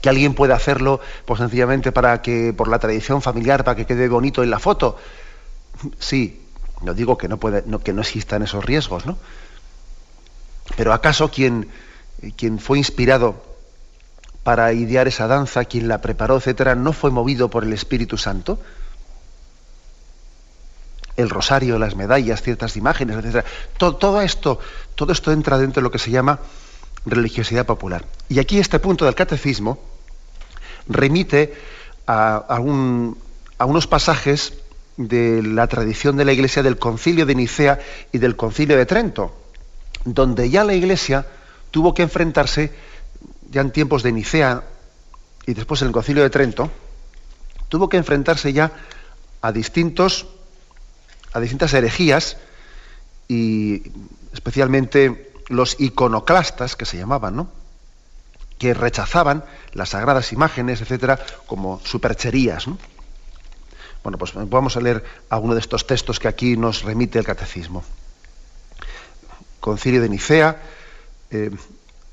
que 0.00 0.08
alguien 0.08 0.34
puede 0.34 0.54
hacerlo 0.54 1.00
pues 1.26 1.40
sencillamente 1.40 1.92
para 1.92 2.22
que 2.22 2.54
por 2.56 2.68
la 2.68 2.78
tradición 2.78 3.22
familiar 3.22 3.64
para 3.64 3.76
que 3.76 3.86
quede 3.86 4.08
bonito 4.08 4.42
en 4.42 4.50
la 4.50 4.58
foto. 4.58 4.96
Sí 5.98 6.40
no 6.82 6.94
digo 6.94 7.18
que 7.18 7.28
no 7.28 7.36
puede 7.36 7.62
que 7.84 7.92
no 7.92 8.00
existan 8.00 8.42
esos 8.42 8.64
riesgos 8.64 9.04
no 9.04 9.18
pero 10.76 10.92
acaso 10.92 11.30
quien 11.30 11.68
quien 12.36 12.58
fue 12.58 12.78
inspirado 12.78 13.49
para 14.42 14.72
idear 14.72 15.08
esa 15.08 15.26
danza 15.26 15.64
quien 15.64 15.88
la 15.88 16.00
preparó 16.00 16.36
etcétera 16.36 16.74
no 16.74 16.92
fue 16.92 17.10
movido 17.10 17.50
por 17.50 17.64
el 17.64 17.72
Espíritu 17.72 18.16
Santo 18.16 18.58
el 21.16 21.28
rosario 21.28 21.78
las 21.78 21.96
medallas 21.96 22.42
ciertas 22.42 22.76
imágenes 22.76 23.16
etcétera 23.16 23.44
todo, 23.76 24.22
esto 24.22 24.58
todo 24.94 25.12
esto 25.12 25.32
entra 25.32 25.58
dentro 25.58 25.80
de 25.80 25.84
lo 25.84 25.90
que 25.90 25.98
se 25.98 26.10
llama 26.10 26.40
religiosidad 27.06 27.66
popular. 27.66 28.04
Y 28.28 28.38
aquí 28.38 28.58
este 28.58 28.78
punto 28.78 29.04
del 29.04 29.14
catecismo 29.14 29.78
remite 30.88 31.54
a, 32.06 32.58
unos 32.60 33.86
pasajes 33.86 34.54
de 34.96 35.42
la 35.42 35.66
tradición 35.66 36.16
de 36.16 36.24
la 36.24 36.32
Iglesia 36.32 36.62
del 36.62 36.78
concilio 36.78 37.26
de 37.26 37.34
Nicea 37.34 37.78
y 38.12 38.18
del 38.18 38.36
concilio 38.36 38.76
de 38.76 38.86
Trento, 38.86 39.34
donde 40.04 40.50
ya 40.50 40.64
la 40.64 40.74
Iglesia 40.74 41.26
tuvo 41.70 41.94
que 41.94 42.02
enfrentarse, 42.02 42.72
ya 43.50 43.60
en 43.60 43.70
tiempos 43.70 44.02
de 44.02 44.12
Nicea 44.12 44.64
y 45.46 45.54
después 45.54 45.82
en 45.82 45.88
el 45.88 45.92
concilio 45.92 46.22
de 46.22 46.30
Trento, 46.30 46.70
tuvo 47.68 47.88
que 47.88 47.96
enfrentarse 47.96 48.52
ya 48.52 48.72
a 49.42 49.52
distintos 49.52 50.26
a 51.32 51.40
distintas 51.40 51.72
herejías 51.74 52.36
y 53.28 53.92
especialmente 54.32 55.32
los 55.48 55.76
iconoclastas, 55.80 56.76
que 56.76 56.86
se 56.86 56.96
llamaban, 56.96 57.36
¿no? 57.36 57.50
que 58.58 58.74
rechazaban 58.74 59.44
las 59.72 59.90
sagradas 59.90 60.32
imágenes, 60.32 60.82
etcétera, 60.82 61.18
como 61.46 61.80
supercherías. 61.82 62.66
Bueno, 64.02 64.18
pues 64.18 64.32
vamos 64.34 64.76
a 64.76 64.80
leer 64.80 65.02
alguno 65.30 65.54
de 65.54 65.60
estos 65.60 65.86
textos 65.86 66.18
que 66.18 66.28
aquí 66.28 66.56
nos 66.56 66.82
remite 66.82 67.18
el 67.18 67.24
catecismo. 67.24 67.82
Concilio 69.60 70.02
de 70.02 70.08
Nicea, 70.10 70.60
eh, 71.30 71.50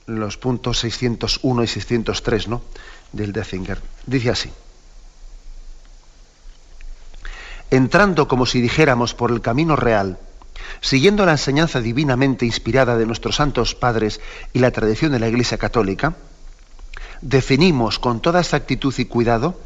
los 0.08 0.38
puntos 0.38 0.80
601 0.80 1.64
y 1.64 1.68
603 1.68 2.48
¿no? 2.48 2.62
del 3.12 3.32
Dezinger. 3.32 3.80
Dice 4.06 4.32
así. 4.32 4.52
Entrando 7.70 8.28
como 8.28 8.46
si 8.46 8.62
dijéramos 8.62 9.14
por 9.14 9.32
el 9.32 9.42
camino 9.42 9.76
real, 9.76 10.18
Siguiendo 10.82 11.26
la 11.26 11.34
enseñanza 11.34 11.82
divinamente 11.82 12.46
inspirada 12.46 12.98
de 12.98 13.06
nuestros 13.06 13.36
santos 13.36 13.76
padres 13.76 14.20
y 14.54 14.60
la 14.60 14.72
tradición 14.72 15.12
de 15.12 15.20
la 15.20 15.28
Iglesia 15.28 15.58
Católica, 15.58 16.16
definimos 17.22 18.00
con 18.00 18.22
toda 18.22 18.40
exactitud 18.40 18.94
y 18.98 19.06
cuidado 19.06 19.60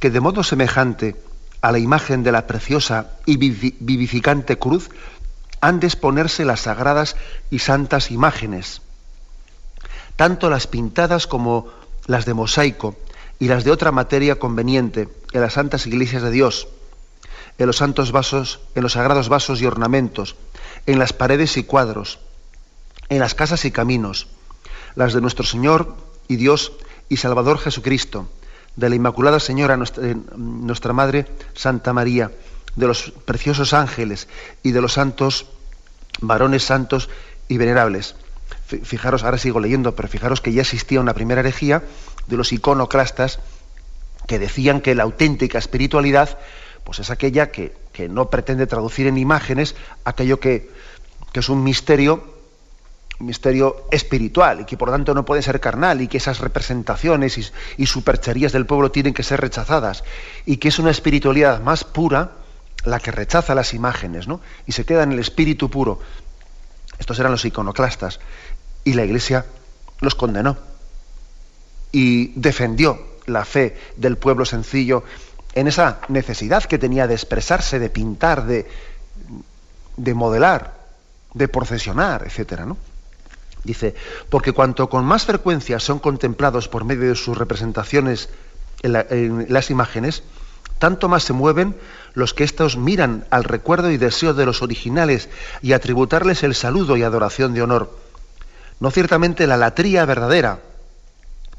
que 0.00 0.10
de 0.10 0.20
modo 0.20 0.42
semejante 0.42 1.16
a 1.62 1.72
la 1.72 1.78
imagen 1.78 2.22
de 2.22 2.32
la 2.32 2.46
preciosa 2.46 3.10
y 3.24 3.36
vivificante 3.36 4.58
cruz 4.58 4.90
han 5.60 5.80
de 5.80 5.86
exponerse 5.86 6.44
las 6.44 6.60
sagradas 6.60 7.16
y 7.50 7.60
santas 7.60 8.10
imágenes, 8.10 8.82
tanto 10.16 10.50
las 10.50 10.66
pintadas 10.66 11.26
como 11.26 11.68
las 12.06 12.24
de 12.24 12.34
mosaico 12.34 12.96
y 13.38 13.48
las 13.48 13.64
de 13.64 13.70
otra 13.70 13.92
materia 13.92 14.38
conveniente 14.38 15.08
en 15.32 15.40
las 15.40 15.54
santas 15.54 15.86
iglesias 15.86 16.22
de 16.22 16.30
Dios, 16.30 16.68
en 17.58 17.66
los 17.66 17.76
santos 17.76 18.12
vasos, 18.12 18.60
en 18.74 18.82
los 18.82 18.92
sagrados 18.92 19.28
vasos 19.28 19.60
y 19.60 19.66
ornamentos, 19.66 20.36
en 20.86 20.98
las 20.98 21.12
paredes 21.12 21.56
y 21.56 21.64
cuadros, 21.64 22.18
en 23.08 23.18
las 23.20 23.34
casas 23.34 23.64
y 23.64 23.70
caminos, 23.70 24.28
las 24.94 25.12
de 25.12 25.20
nuestro 25.20 25.44
Señor 25.44 25.94
y 26.28 26.36
Dios 26.36 26.72
y 27.08 27.18
Salvador 27.18 27.58
Jesucristo, 27.58 28.28
de 28.76 28.88
la 28.88 28.96
Inmaculada 28.96 29.40
Señora, 29.40 29.76
nuestra, 29.76 30.06
eh, 30.06 30.16
nuestra 30.36 30.92
Madre 30.92 31.26
Santa 31.54 31.92
María, 31.92 32.32
de 32.74 32.86
los 32.86 33.12
preciosos 33.24 33.72
ángeles 33.72 34.28
y 34.62 34.72
de 34.72 34.80
los 34.82 34.94
santos, 34.94 35.46
varones 36.20 36.62
santos 36.62 37.08
y 37.48 37.56
venerables. 37.56 38.16
Fijaros, 38.66 39.22
ahora 39.22 39.38
sigo 39.38 39.60
leyendo, 39.60 39.94
pero 39.94 40.08
fijaros 40.08 40.40
que 40.40 40.52
ya 40.52 40.62
existía 40.62 41.00
una 41.00 41.14
primera 41.14 41.40
herejía 41.40 41.84
de 42.26 42.36
los 42.36 42.52
iconoclastas 42.52 43.38
que 44.26 44.38
decían 44.38 44.80
que 44.80 44.94
la 44.94 45.04
auténtica 45.04 45.58
espiritualidad 45.58 46.38
pues 46.86 47.00
es 47.00 47.10
aquella 47.10 47.50
que, 47.50 47.74
no 48.08 48.30
pretende 48.30 48.66
traducir 48.66 49.06
en 49.08 49.18
imágenes 49.18 49.74
aquello 50.04 50.38
que, 50.38 50.70
es 51.34 51.48
un 51.48 51.64
misterio, 51.64 52.24
misterio 53.18 53.86
espiritual 53.90 54.60
y 54.60 54.64
que 54.64 54.76
por 54.76 54.90
tanto 54.90 55.12
no 55.12 55.24
puede 55.24 55.42
ser 55.42 55.60
carnal 55.60 56.00
y 56.00 56.08
que 56.08 56.18
esas 56.18 56.38
representaciones 56.38 57.38
y, 57.76 57.86
supercherías 57.86 58.52
del 58.52 58.66
pueblo 58.66 58.90
tienen 58.90 59.14
que 59.14 59.22
ser 59.22 59.40
rechazadas 59.40 60.04
y 60.46 60.58
que 60.58 60.68
es 60.68 60.78
una 60.78 60.90
espiritualidad 60.90 61.60
más 61.60 61.84
pura 61.84 62.32
la 62.84 63.00
que 63.00 63.10
rechaza 63.10 63.54
las 63.54 63.74
imágenes 63.74 64.28
¿no? 64.28 64.40
y 64.66 64.72
se 64.72 64.84
queda 64.84 65.02
en 65.02 65.12
el 65.12 65.18
espíritu 65.18 65.68
puro. 65.68 66.00
Estos 66.98 67.18
eran 67.18 67.32
los 67.32 67.44
iconoclastas 67.44 68.20
y 68.86 68.94
la 68.94 69.04
Iglesia 69.04 69.44
los 70.00 70.14
condenó 70.14 70.56
y 71.90 72.28
defendió 72.40 73.18
la 73.26 73.44
fe 73.44 73.76
del 73.96 74.16
pueblo 74.16 74.44
sencillo 74.44 75.02
en 75.54 75.66
esa 75.66 76.00
necesidad 76.08 76.62
que 76.62 76.78
tenía 76.78 77.08
de 77.08 77.14
expresarse, 77.14 77.80
de 77.80 77.90
pintar, 77.90 78.46
de, 78.46 78.66
de 79.96 80.14
modelar, 80.14 80.74
de 81.34 81.48
procesionar, 81.48 82.22
etcétera, 82.26 82.64
¿no? 82.64 82.78
Dice, 83.64 83.96
porque 84.30 84.52
cuanto 84.52 84.88
con 84.88 85.04
más 85.04 85.24
frecuencia 85.24 85.80
son 85.80 85.98
contemplados 85.98 86.68
por 86.68 86.84
medio 86.84 87.08
de 87.08 87.16
sus 87.16 87.36
representaciones 87.36 88.28
en, 88.82 89.46
las 89.52 89.70
imágenes, 89.70 90.22
tanto 90.78 91.08
más 91.08 91.24
se 91.24 91.32
mueven 91.32 91.74
los 92.14 92.34
que 92.34 92.44
éstos 92.44 92.76
miran 92.76 93.26
al 93.30 93.42
recuerdo 93.42 93.90
y 93.90 93.96
deseo 93.96 94.32
de 94.32 94.46
los 94.46 94.62
originales 94.62 95.28
y 95.60 95.72
a 95.72 95.80
tributarles 95.80 96.44
el 96.44 96.54
saludo 96.54 96.96
y 96.96 97.02
adoración 97.02 97.52
de 97.52 97.62
honor. 97.62 98.05
No 98.80 98.90
ciertamente 98.90 99.46
la 99.46 99.56
latría 99.56 100.04
verdadera, 100.04 100.60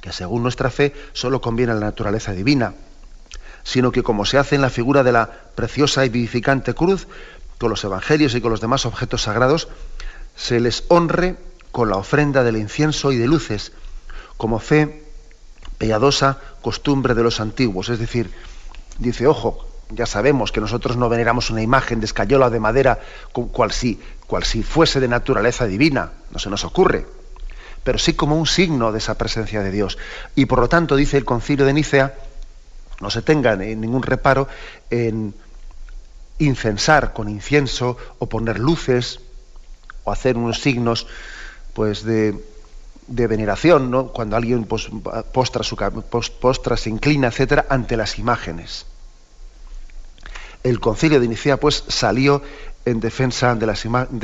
que 0.01 0.12
según 0.12 0.43
nuestra 0.43 0.69
fe 0.69 0.93
solo 1.13 1.41
conviene 1.41 1.71
a 1.71 1.75
la 1.75 1.86
naturaleza 1.88 2.33
divina, 2.33 2.74
sino 3.63 3.91
que 3.91 4.03
como 4.03 4.25
se 4.25 4.38
hace 4.38 4.55
en 4.55 4.62
la 4.62 4.69
figura 4.69 5.03
de 5.03 5.12
la 5.12 5.29
preciosa 5.55 6.05
y 6.05 6.09
vivificante 6.09 6.74
cruz, 6.74 7.07
con 7.57 7.69
los 7.69 7.83
evangelios 7.83 8.36
y 8.36 8.41
con 8.41 8.51
los 8.51 8.62
demás 8.62 8.86
objetos 8.86 9.24
sagrados, 9.24 9.67
se 10.36 10.59
les 10.59 10.83
honre 10.89 11.36
con 11.71 11.89
la 11.89 11.97
ofrenda 11.97 12.43
del 12.43 12.57
incienso 12.57 13.12
y 13.12 13.17
de 13.17 13.27
luces, 13.27 13.71
como 14.38 14.59
fe 14.59 15.03
piadosa 15.77 16.39
costumbre 16.62 17.15
de 17.15 17.24
los 17.24 17.39
antiguos. 17.39 17.89
Es 17.89 18.00
decir, 18.00 18.31
dice, 19.00 19.27
ojo, 19.27 19.67
ya 19.89 20.06
sabemos 20.06 20.51
que 20.51 20.62
nosotros 20.62 20.98
no 20.98 21.10
veneramos 21.10 21.50
una 21.50 21.62
imagen 21.62 22.00
de 22.00 22.06
escayola 22.06 22.50
de 22.50 22.60
madera 22.60 23.00
cual 23.32 23.72
si, 23.72 24.00
cual 24.25 24.44
si 24.44 24.63
fuese 24.63 25.00
de 25.00 25.08
naturaleza 25.08 25.65
divina, 25.65 26.12
no 26.32 26.39
se 26.39 26.50
nos 26.50 26.65
ocurre, 26.65 27.06
pero 27.84 27.98
sí 27.98 28.13
como 28.13 28.38
un 28.38 28.48
signo 28.48 28.91
de 28.91 28.98
esa 28.98 29.17
presencia 29.17 29.62
de 29.62 29.72
Dios. 29.72 29.98
Y 30.36 30.46
por 30.46 30.60
lo 30.60 30.67
tanto, 30.67 30.96
dice 30.96 31.17
el 31.17 31.25
concilio 31.25 31.65
de 31.65 31.74
Nicea, 31.74 32.15
no 33.00 33.10
se 33.10 33.22
tenga 33.22 33.56
ningún 33.56 34.03
reparo 34.03 34.48
en 34.89 35.34
incensar 36.39 37.13
con 37.13 37.29
incienso 37.29 37.98
o 38.20 38.27
poner 38.27 38.60
luces 38.60 39.22
o 40.03 40.12
hacer 40.12 40.38
unos 40.38 40.62
signos 40.62 41.08
pues 41.74 42.03
de, 42.03 42.36
de 43.08 43.27
veneración, 43.27 43.89
¿no? 43.89 44.08
cuando 44.08 44.36
alguien 44.36 44.65
pues, 44.65 44.89
postra, 45.32 45.63
su, 45.63 45.75
postra, 45.75 46.75
se 46.75 46.89
inclina, 46.89 47.27
etcétera, 47.27 47.67
ante 47.70 47.96
las 47.96 48.20
imágenes 48.20 48.86
el 50.67 50.79
concilio 50.81 51.19
de 51.19 51.27
Nicea 51.27 51.57
pues 51.57 51.83
salió 51.88 52.41
en 52.86 53.00
defensa 53.00 53.55
de, 53.55 53.65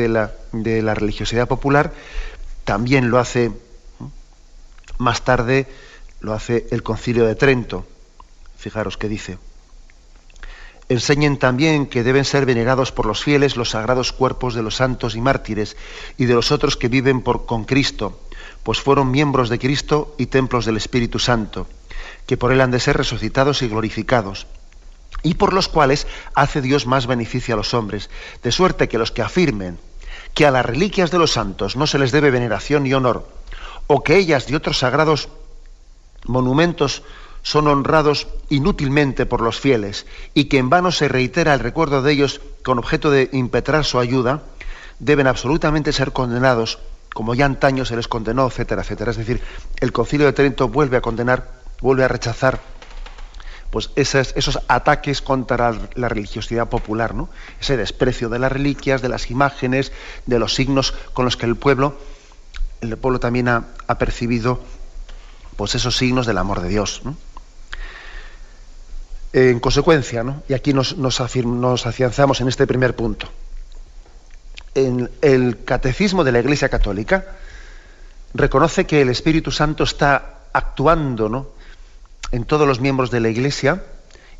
la, 0.09 0.31
de 0.51 0.81
la 0.81 0.93
religiosidad 0.93 1.47
popular, 1.47 1.93
también 2.65 3.09
lo 3.09 3.19
hace 3.19 3.51
más 4.97 5.23
tarde, 5.23 5.67
lo 6.19 6.33
hace 6.33 6.67
el 6.71 6.83
concilio 6.83 7.25
de 7.25 7.35
Trento. 7.35 7.85
Fijaros 8.57 8.97
qué 8.97 9.07
dice. 9.09 9.37
Enseñen 10.89 11.37
también 11.37 11.87
que 11.87 12.03
deben 12.03 12.25
ser 12.25 12.45
venerados 12.45 12.91
por 12.91 13.05
los 13.05 13.23
fieles 13.23 13.55
los 13.55 13.71
sagrados 13.71 14.11
cuerpos 14.11 14.53
de 14.53 14.63
los 14.63 14.75
santos 14.75 15.15
y 15.15 15.21
mártires 15.21 15.77
y 16.17 16.25
de 16.25 16.33
los 16.33 16.51
otros 16.51 16.75
que 16.75 16.89
viven 16.89 17.21
por, 17.21 17.45
con 17.45 17.63
Cristo, 17.63 18.19
pues 18.63 18.81
fueron 18.81 19.11
miembros 19.11 19.49
de 19.49 19.59
Cristo 19.59 20.13
y 20.17 20.25
templos 20.25 20.65
del 20.65 20.77
Espíritu 20.77 21.19
Santo, 21.19 21.67
que 22.27 22.37
por 22.37 22.51
él 22.51 22.59
han 22.59 22.71
de 22.71 22.81
ser 22.81 22.97
resucitados 22.97 23.61
y 23.61 23.69
glorificados 23.69 24.45
y 25.21 25.35
por 25.35 25.53
los 25.53 25.67
cuales 25.67 26.07
hace 26.33 26.61
Dios 26.61 26.85
más 26.87 27.07
beneficio 27.07 27.53
a 27.53 27.57
los 27.57 27.73
hombres, 27.73 28.09
de 28.41 28.51
suerte 28.51 28.89
que 28.89 28.97
los 28.97 29.11
que 29.11 29.21
afirmen 29.21 29.79
que 30.33 30.45
a 30.45 30.51
las 30.51 30.65
reliquias 30.65 31.11
de 31.11 31.19
los 31.19 31.31
santos 31.31 31.75
no 31.75 31.87
se 31.87 31.99
les 31.99 32.11
debe 32.11 32.31
veneración 32.31 32.87
y 32.87 32.93
honor, 32.93 33.27
o 33.87 34.03
que 34.03 34.17
ellas 34.17 34.47
de 34.47 34.55
otros 34.55 34.79
sagrados 34.79 35.29
monumentos 36.25 37.03
son 37.43 37.67
honrados 37.67 38.27
inútilmente 38.49 39.25
por 39.25 39.41
los 39.41 39.59
fieles, 39.59 40.05
y 40.33 40.45
que 40.45 40.57
en 40.57 40.69
vano 40.69 40.91
se 40.91 41.07
reitera 41.07 41.53
el 41.53 41.59
recuerdo 41.59 42.01
de 42.01 42.13
ellos 42.13 42.41
con 42.63 42.79
objeto 42.79 43.11
de 43.11 43.29
impetrar 43.33 43.85
su 43.85 43.99
ayuda, 43.99 44.41
deben 44.99 45.27
absolutamente 45.27 45.91
ser 45.91 46.13
condenados, 46.13 46.79
como 47.13 47.35
ya 47.35 47.45
antaño 47.45 47.85
se 47.85 47.95
les 47.95 48.07
condenó, 48.07 48.47
etcétera, 48.47 48.81
etcétera. 48.81 49.11
Es 49.11 49.17
decir, 49.17 49.41
el 49.81 49.91
Concilio 49.91 50.25
de 50.25 50.33
Trento 50.33 50.69
vuelve 50.69 50.97
a 50.97 51.01
condenar, 51.01 51.51
vuelve 51.81 52.05
a 52.05 52.07
rechazar 52.07 52.61
pues 53.73 53.89
esos, 53.95 54.59
ataques 54.67 55.23
contra 55.23 55.75
la 55.95 56.07
religiosidad 56.07 56.69
popular, 56.69 57.15
¿no? 57.15 57.27
ese 57.59 57.75
desprecio 57.75 58.29
de 58.29 58.37
las 58.37 58.51
reliquias, 58.51 59.01
de 59.01 59.09
las 59.09 59.31
imágenes, 59.31 59.91
de 60.27 60.37
los 60.37 60.53
signos 60.53 60.93
con 61.13 61.25
los 61.25 61.37
que 61.37 61.47
el 61.47 61.55
pueblo, 61.55 61.97
el 62.81 62.95
pueblo 62.97 63.19
también 63.19 63.47
ha, 63.47 63.63
percibido 63.97 64.59
pues 65.57 65.73
esos 65.73 65.97
signos 65.97 66.27
del 66.27 66.37
amor 66.37 66.61
de 66.61 66.69
Dios. 66.69 67.01
En 69.33 69.59
consecuencia, 69.59 70.23
y 70.47 70.53
aquí 70.53 70.71
nos, 70.71 70.95
nos, 70.97 71.19
afianzamos 71.19 72.41
en 72.41 72.49
este 72.49 72.67
primer 72.67 72.95
punto, 72.95 73.27
en 74.75 75.09
el 75.23 75.63
catecismo 75.63 76.23
de 76.23 76.31
la 76.31 76.41
Iglesia 76.41 76.69
Católica 76.69 77.25
reconoce 78.35 78.85
que 78.85 79.01
el 79.01 79.09
Espíritu 79.09 79.49
Santo 79.49 79.83
está 79.83 80.41
actuando 80.53 81.27
¿no? 81.27 81.47
En 82.33 82.45
todos 82.45 82.67
los 82.67 82.81
miembros 82.81 83.11
de 83.11 83.19
la 83.19 83.29
Iglesia 83.29 83.83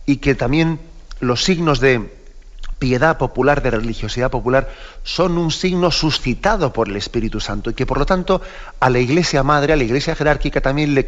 y 0.05 0.17
que 0.17 0.33
también 0.33 0.79
los 1.19 1.43
signos 1.43 1.79
de 1.79 2.11
piedad 2.79 3.17
popular, 3.17 3.61
de 3.61 3.69
religiosidad 3.69 4.31
popular, 4.31 4.69
son 5.03 5.37
un 5.37 5.51
signo 5.51 5.91
suscitado 5.91 6.73
por 6.73 6.89
el 6.89 6.97
Espíritu 6.97 7.39
Santo 7.39 7.69
y 7.69 7.75
que 7.75 7.85
por 7.85 7.99
lo 7.99 8.05
tanto 8.05 8.41
a 8.79 8.89
la 8.89 8.99
Iglesia 8.99 9.43
Madre, 9.43 9.73
a 9.73 9.75
la 9.77 9.83
Iglesia 9.83 10.15
jerárquica 10.15 10.59
también 10.59 10.95
le, 10.95 11.07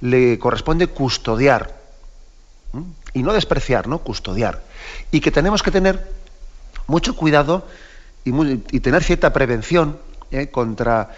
le 0.00 0.38
corresponde 0.38 0.86
custodiar 0.86 1.78
y 3.12 3.24
no 3.24 3.32
despreciar, 3.32 3.88
¿no? 3.88 3.98
Custodiar. 3.98 4.62
Y 5.10 5.20
que 5.20 5.32
tenemos 5.32 5.64
que 5.64 5.72
tener 5.72 6.08
mucho 6.86 7.16
cuidado 7.16 7.66
y, 8.24 8.80
tener 8.80 9.02
cierta 9.02 9.32
prevención 9.32 9.98
¿eh? 10.30 10.48
contra 10.48 11.10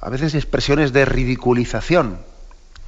a 0.00 0.10
veces 0.10 0.34
expresiones 0.34 0.92
de 0.92 1.04
ridiculización 1.04 2.18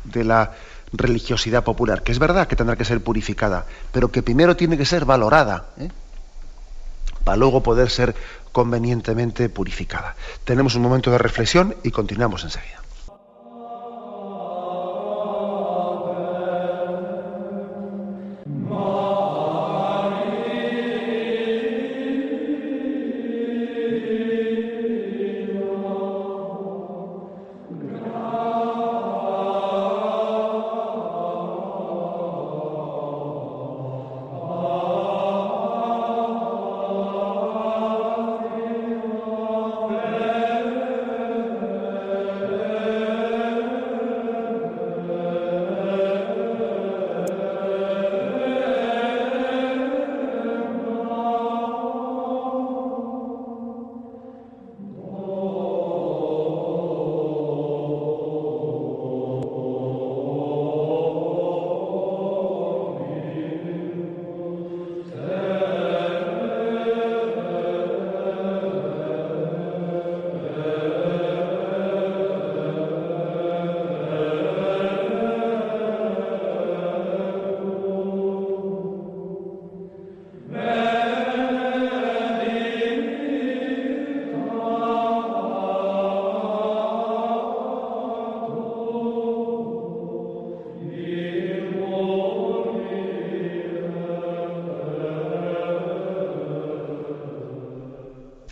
de 0.05 0.25
la 0.25 0.53
religiosidad 0.92 1.64
popular, 1.64 2.02
que 2.02 2.12
es 2.12 2.18
verdad 2.18 2.46
que 2.46 2.57
tendrá 2.57 2.76
que 2.76 2.85
ser 2.85 3.02
purificada, 3.02 3.66
pero 3.92 4.11
que 4.11 4.22
primero 4.22 4.57
tiene 4.57 4.76
que 4.76 4.85
ser 4.85 5.05
valorada, 5.05 5.66
¿eh? 5.78 5.88
para 7.24 7.37
luego 7.37 7.62
poder 7.62 7.90
ser 7.90 8.14
convenientemente 8.52 9.48
purificada. 9.48 10.16
Tenemos 10.44 10.74
un 10.74 10.83
momento 10.83 11.11
de 11.11 11.18
reflexión 11.18 11.76
y 11.83 11.90
continuamos 11.90 12.44
enseguida. 12.44 12.82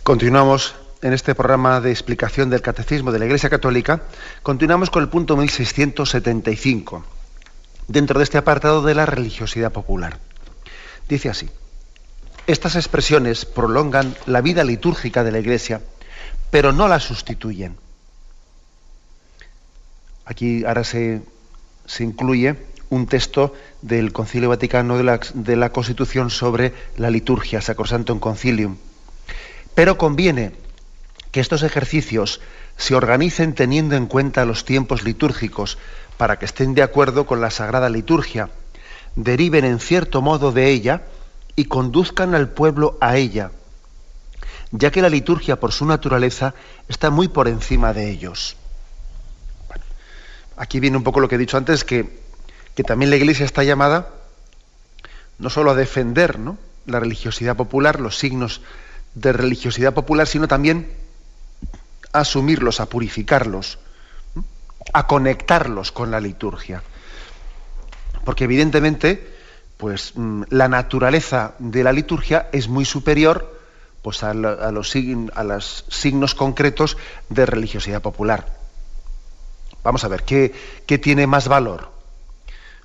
Continuamos 0.03 0.73
en 1.03 1.13
este 1.13 1.35
programa 1.35 1.79
de 1.79 1.91
explicación 1.91 2.49
del 2.49 2.63
Catecismo 2.63 3.11
de 3.11 3.19
la 3.19 3.25
Iglesia 3.25 3.51
Católica, 3.51 4.01
continuamos 4.41 4.89
con 4.89 5.03
el 5.03 5.09
punto 5.09 5.37
1675, 5.37 7.05
dentro 7.87 8.17
de 8.17 8.23
este 8.23 8.39
apartado 8.39 8.81
de 8.81 8.95
la 8.95 9.05
religiosidad 9.05 9.71
popular. 9.71 10.17
Dice 11.07 11.29
así, 11.29 11.51
estas 12.47 12.75
expresiones 12.75 13.45
prolongan 13.45 14.15
la 14.25 14.41
vida 14.41 14.63
litúrgica 14.63 15.23
de 15.23 15.33
la 15.33 15.39
Iglesia, 15.39 15.81
pero 16.49 16.71
no 16.71 16.87
la 16.87 16.99
sustituyen. 16.99 17.77
Aquí 20.25 20.65
ahora 20.65 20.83
se, 20.83 21.21
incluye 21.99 22.55
un 22.89 23.05
texto 23.05 23.53
del 23.83 24.11
Concilio 24.13 24.49
Vaticano 24.49 24.97
de 24.97 25.03
la, 25.03 25.19
de 25.35 25.55
la 25.55 25.71
Constitución 25.71 26.31
sobre 26.31 26.73
la 26.97 27.11
liturgia, 27.11 27.61
Sacrosanto 27.61 28.13
en 28.13 28.19
Concilium 28.19 28.77
pero 29.75 29.97
conviene 29.97 30.53
que 31.31 31.39
estos 31.39 31.63
ejercicios 31.63 32.41
se 32.77 32.95
organicen 32.95 33.53
teniendo 33.53 33.95
en 33.95 34.07
cuenta 34.07 34.45
los 34.45 34.65
tiempos 34.65 35.03
litúrgicos 35.03 35.77
para 36.17 36.39
que 36.39 36.45
estén 36.45 36.73
de 36.73 36.83
acuerdo 36.83 37.25
con 37.25 37.41
la 37.41 37.51
sagrada 37.51 37.89
liturgia, 37.89 38.49
deriven 39.15 39.65
en 39.65 39.79
cierto 39.79 40.21
modo 40.21 40.51
de 40.51 40.69
ella 40.69 41.03
y 41.55 41.65
conduzcan 41.65 42.35
al 42.35 42.49
pueblo 42.49 42.97
a 43.01 43.17
ella, 43.17 43.51
ya 44.71 44.91
que 44.91 45.01
la 45.01 45.09
liturgia 45.09 45.59
por 45.59 45.71
su 45.71 45.85
naturaleza 45.85 46.53
está 46.87 47.09
muy 47.09 47.27
por 47.27 47.47
encima 47.47 47.93
de 47.93 48.09
ellos. 48.09 48.55
aquí 50.57 50.79
viene 50.79 50.97
un 50.97 51.03
poco 51.03 51.19
lo 51.19 51.27
que 51.27 51.35
he 51.35 51.39
dicho 51.39 51.57
antes, 51.57 51.83
que, 51.83 52.21
que 52.75 52.83
también 52.83 53.09
la 53.09 53.17
Iglesia 53.17 53.45
está 53.45 53.63
llamada 53.63 54.09
no 55.39 55.49
solo 55.49 55.71
a 55.71 55.75
defender 55.75 56.39
la 56.85 56.99
religiosidad 56.99 57.55
popular, 57.55 57.99
los 57.99 58.17
signos 58.17 58.61
de 59.15 59.33
religiosidad 59.33 59.93
popular, 59.93 60.27
sino 60.27 60.47
también 60.47 60.91
a 62.13 62.19
asumirlos, 62.19 62.79
a 62.79 62.87
purificarlos, 62.87 63.79
a 64.93 65.07
conectarlos 65.07 65.91
con 65.91 66.11
la 66.11 66.19
liturgia. 66.19 66.83
Porque 68.25 68.45
evidentemente, 68.45 69.35
pues 69.77 70.13
mm, 70.15 70.43
la 70.49 70.67
naturaleza 70.67 71.53
de 71.59 71.83
la 71.83 71.91
liturgia 71.91 72.49
es 72.51 72.67
muy 72.67 72.85
superior 72.85 73.59
pues, 74.01 74.23
a, 74.23 74.33
los, 74.33 74.95
a 75.33 75.43
los 75.43 75.85
signos 75.89 76.35
concretos 76.35 76.97
de 77.29 77.45
religiosidad 77.45 78.01
popular. 78.01 78.61
Vamos 79.83 80.03
a 80.03 80.07
ver, 80.07 80.23
¿qué, 80.23 80.53
qué 80.85 80.97
tiene 80.97 81.25
más 81.25 81.47
valor? 81.47 81.91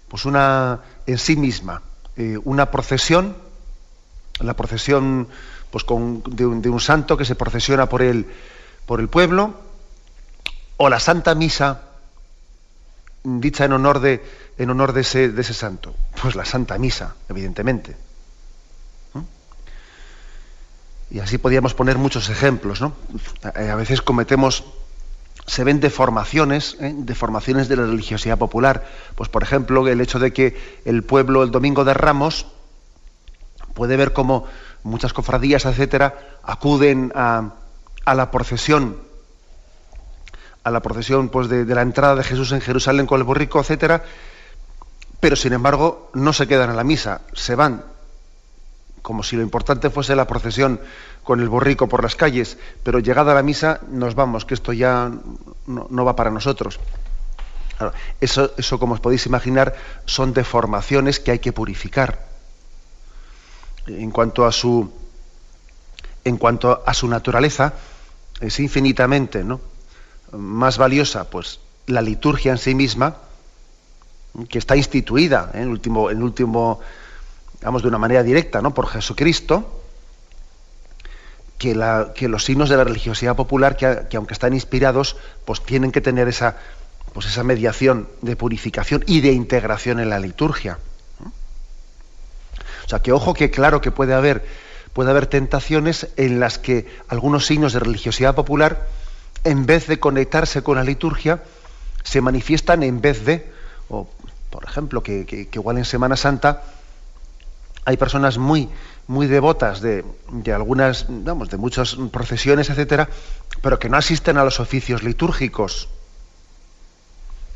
Pues 0.09 0.25
una 0.25 0.81
en 1.07 1.19
sí 1.19 1.37
misma, 1.37 1.83
eh, 2.17 2.39
una 2.45 2.71
procesión, 2.71 3.37
la 4.41 4.55
procesión 4.55 5.29
pues 5.70 5.85
de, 5.87 6.46
un, 6.46 6.81
santo 6.81 7.16
que 7.16 7.24
se 7.24 7.35
procesiona 7.35 7.88
por 7.88 8.02
el, 8.02 8.26
por 8.87 9.00
el 9.00 9.09
pueblo, 9.09 9.55
o 10.76 10.88
la 10.88 11.00
Santa 11.00 11.35
Misa 11.35 11.83
dicha 13.24 13.64
en 13.64 13.72
honor 13.72 14.00
de, 14.00 14.24
en 14.59 14.70
honor 14.70 14.92
de 14.92 15.00
ese, 15.00 15.31
de 15.31 15.40
ese 15.40 15.55
santo. 15.55 15.94
Pues 16.20 16.35
la 16.35 16.44
Santa 16.44 16.79
Misa, 16.79 17.14
evidentemente. 17.29 17.96
Y 21.11 21.20
así 21.20 21.38
podríamos 21.38 21.74
poner 21.74 21.98
muchos 21.98 22.29
ejemplos. 22.29 22.81
¿no? 22.81 22.92
A 23.42 23.74
veces 23.76 24.02
cometemos 24.02 24.64
se 25.46 25.62
ven 25.62 25.79
deformaciones, 25.79 26.76
¿eh? 26.81 26.92
deformaciones 26.96 27.68
de 27.68 27.76
la 27.76 27.87
religiosidad 27.87 28.37
popular. 28.37 28.85
Pues, 29.14 29.29
por 29.29 29.42
ejemplo, 29.42 29.87
el 29.87 30.00
hecho 30.00 30.18
de 30.18 30.33
que 30.33 30.57
el 30.85 31.05
pueblo 31.05 31.42
el 31.42 31.52
domingo 31.52 31.85
de 31.85 31.94
Ramos 31.94 32.46
puede 33.74 33.96
ver 33.96 34.12
cómo 34.12 34.46
muchas 34.87 35.12
cofradías, 35.12 35.64
etcétera, 35.64 36.38
acuden 36.42 37.12
a, 37.14 37.53
la 38.07 38.31
procesión, 38.31 38.96
a 40.64 40.70
la 40.70 40.81
procesión 40.81 41.29
pues, 41.29 41.49
de, 41.49 41.64
la 41.66 41.83
entrada 41.83 42.14
de 42.14 42.22
Jesús 42.22 42.53
en 42.53 42.61
Jerusalén 42.61 43.07
con 43.07 43.20
el 43.20 43.25
borrico, 43.25 43.61
etcétera, 43.61 44.05
pero 45.20 45.37
sin 45.37 45.53
embargo 45.53 46.11
no 46.14 46.33
se 46.33 46.46
quedan 46.46 46.70
a 46.70 46.75
la 46.75 46.85
misa, 46.85 47.22
se 47.35 47.55
van, 47.55 47.85
como 49.03 49.22
si 49.22 49.37
lo 49.37 49.42
importante 49.42 49.90
fuese 49.90 50.16
la 50.16 50.27
procesión 50.27 50.81
con 51.25 51.40
el 51.40 51.49
borrico 51.49 51.88
por 51.88 52.03
las 52.03 52.14
calles, 52.14 52.57
pero 52.83 53.01
llegada 53.01 53.33
a 53.33 53.35
la 53.35 53.42
misa 53.42 53.81
nos 53.90 54.14
vamos, 54.14 54.44
que 54.44 54.55
esto 54.55 54.72
ya 54.72 55.11
no, 55.66 56.05
va 56.05 56.16
para 56.16 56.31
nosotros. 56.31 56.79
eso, 58.20 58.53
eso, 58.57 58.79
como 58.79 58.94
os 58.94 59.01
podéis 59.01 59.27
imaginar, 59.27 59.75
son 60.05 60.33
deformaciones 60.33 61.18
que 61.18 61.33
hay 61.33 61.38
que 61.40 61.53
purificar. 61.53 62.36
En 63.87 64.11
cuanto 64.11 64.44
a 64.44 64.53
su, 64.53 64.90
naturaleza, 67.09 67.75
es 68.40 68.61
infinitamente 68.61 69.44
más 70.33 70.79
valiosa 70.79 71.31
pues, 71.31 71.61
la 71.87 72.03
liturgia 72.03 72.53
en 72.53 72.59
sí 72.59 72.75
misma, 72.75 73.16
que 74.49 74.59
está 74.59 74.77
instituida 74.77 75.51
¿eh? 75.55 75.62
en 75.62 75.68
último, 75.68 76.11
en 76.11 76.22
último, 76.22 76.81
digamos, 77.61 77.83
de 77.83 77.88
una 77.88 77.99
manera 77.99 78.22
directa 78.22 78.61
¿no? 78.61 78.75
por 78.75 78.87
Jesucristo, 78.88 79.83
que, 81.59 81.75
los 82.29 82.44
signos 82.44 82.68
de 82.68 82.77
la 82.77 82.85
religiosidad 82.85 83.35
popular, 83.35 83.77
que, 83.77 84.16
aunque 84.16 84.35
están 84.35 84.53
inspirados, 84.53 85.16
pues 85.44 85.62
tienen 85.62 85.90
que 85.90 86.01
tener 86.01 86.29
esa, 86.29 86.57
pues 87.12 87.27
esa 87.27 87.44
mediación 87.44 88.09
de 88.20 88.37
purificación 88.37 89.05
y 89.07 89.20
de 89.20 89.33
integración 89.33 90.01
en 90.01 90.11
la 90.11 90.18
liturgia. 90.18 90.79
O 92.87 92.88
sea, 92.88 93.01
que 93.01 93.12
ojo 93.12 93.35
que 93.35 93.51
claro 93.51 93.81
que 93.81 93.90
puede 93.90 94.14
haber, 94.14 94.46
puede 94.92 95.11
haber 95.11 95.27
tentaciones 95.27 96.09
en 96.16 96.40
las 96.40 96.59
que 96.59 96.87
algunos 97.09 97.46
signos 97.46 97.72
de 97.72 97.81
religiosidad 97.81 98.35
popular, 98.35 98.87
en 99.44 99.66
vez 99.66 99.87
de 99.87 100.01
conectarse 100.01 100.62
con 100.62 100.77
la 100.77 100.85
liturgia, 100.85 101.42
se 102.03 102.20
manifiestan 102.20 102.83
en 102.83 103.01
vez 103.01 103.25
de, 103.25 103.51
o 103.88 104.09
por 104.51 104.64
ejemplo, 104.64 105.03
que, 105.03 105.27
que 105.27 105.49
igual 105.53 105.79
en 105.79 105.85
Semana 105.85 106.16
Santa 106.16 106.62
hay 107.85 107.96
personas 107.96 108.38
muy 108.38 108.70
muy 109.07 109.27
devotas 109.27 109.81
de, 109.81 110.05
algunas, 110.53 111.07
vamos, 111.09 111.49
de 111.49 111.57
muchas 111.57 111.96
procesiones, 112.11 112.70
etcétera, 112.70 113.09
pero 113.62 113.79
que 113.79 113.88
no 113.88 113.96
asisten 113.96 114.37
a 114.37 114.44
los 114.44 114.59
oficios 114.59 115.03
litúrgicos. 115.03 115.88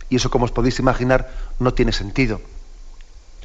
Y 0.09 0.17
eso, 0.17 0.31
como 0.31 0.45
os 0.45 0.53
podéis 0.53 0.79
imaginar, 0.79 1.31
no 1.59 1.75
tiene 1.75 1.93
sentido. 1.93 2.41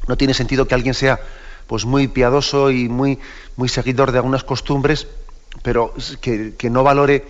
No 0.06 0.16
tiene 0.16 0.34
sentido 0.34 0.68
que 0.68 0.74
alguien 0.74 0.94
sea 0.94 1.20
pues 1.66 1.84
muy 1.84 2.08
piadoso 2.08 2.70
y 2.70 2.88
muy, 2.88 3.18
muy 3.56 3.68
seguidor 3.68 4.12
de 4.12 4.18
algunas 4.18 4.44
costumbres, 4.44 5.06
pero 5.62 5.94
que, 6.20 6.54
que 6.56 6.70
no 6.70 6.82
valore 6.82 7.24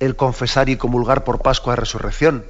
el 0.00 0.16
confesar 0.16 0.68
y 0.68 0.76
comulgar 0.76 1.24
por 1.24 1.42
Pascua 1.42 1.74
de 1.74 1.80
Resurrección. 1.80 2.44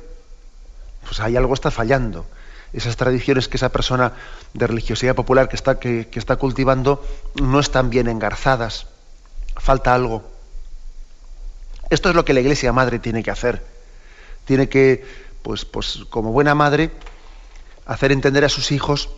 Pues 1.04 1.20
ahí 1.20 1.36
algo 1.36 1.54
está 1.54 1.70
fallando 1.70 2.26
esas 2.74 2.96
tradiciones 2.96 3.48
que 3.48 3.56
esa 3.56 3.70
persona 3.70 4.12
de 4.52 4.66
religiosidad 4.66 5.14
popular 5.14 5.48
que 5.48 5.56
está, 5.56 5.78
que, 5.78 6.08
está 6.12 6.36
cultivando 6.36 7.02
no 7.40 7.60
están 7.60 7.88
bien 7.88 8.08
engarzadas. 8.08 8.88
Falta 9.56 9.94
algo. 9.94 10.28
Esto 11.88 12.08
es 12.08 12.16
lo 12.16 12.24
que 12.24 12.34
la 12.34 12.40
Iglesia 12.40 12.72
Madre 12.72 12.98
tiene 12.98 13.22
que 13.22 13.30
hacer. 13.30 13.64
Tiene 14.44 14.68
que, 14.68 15.06
pues, 15.42 15.64
pues 15.64 16.00
como 16.10 16.32
buena 16.32 16.54
madre, 16.56 16.90
hacer 17.86 18.10
entender 18.10 18.44
a 18.44 18.48
sus 18.48 18.72
hijos 18.72 19.08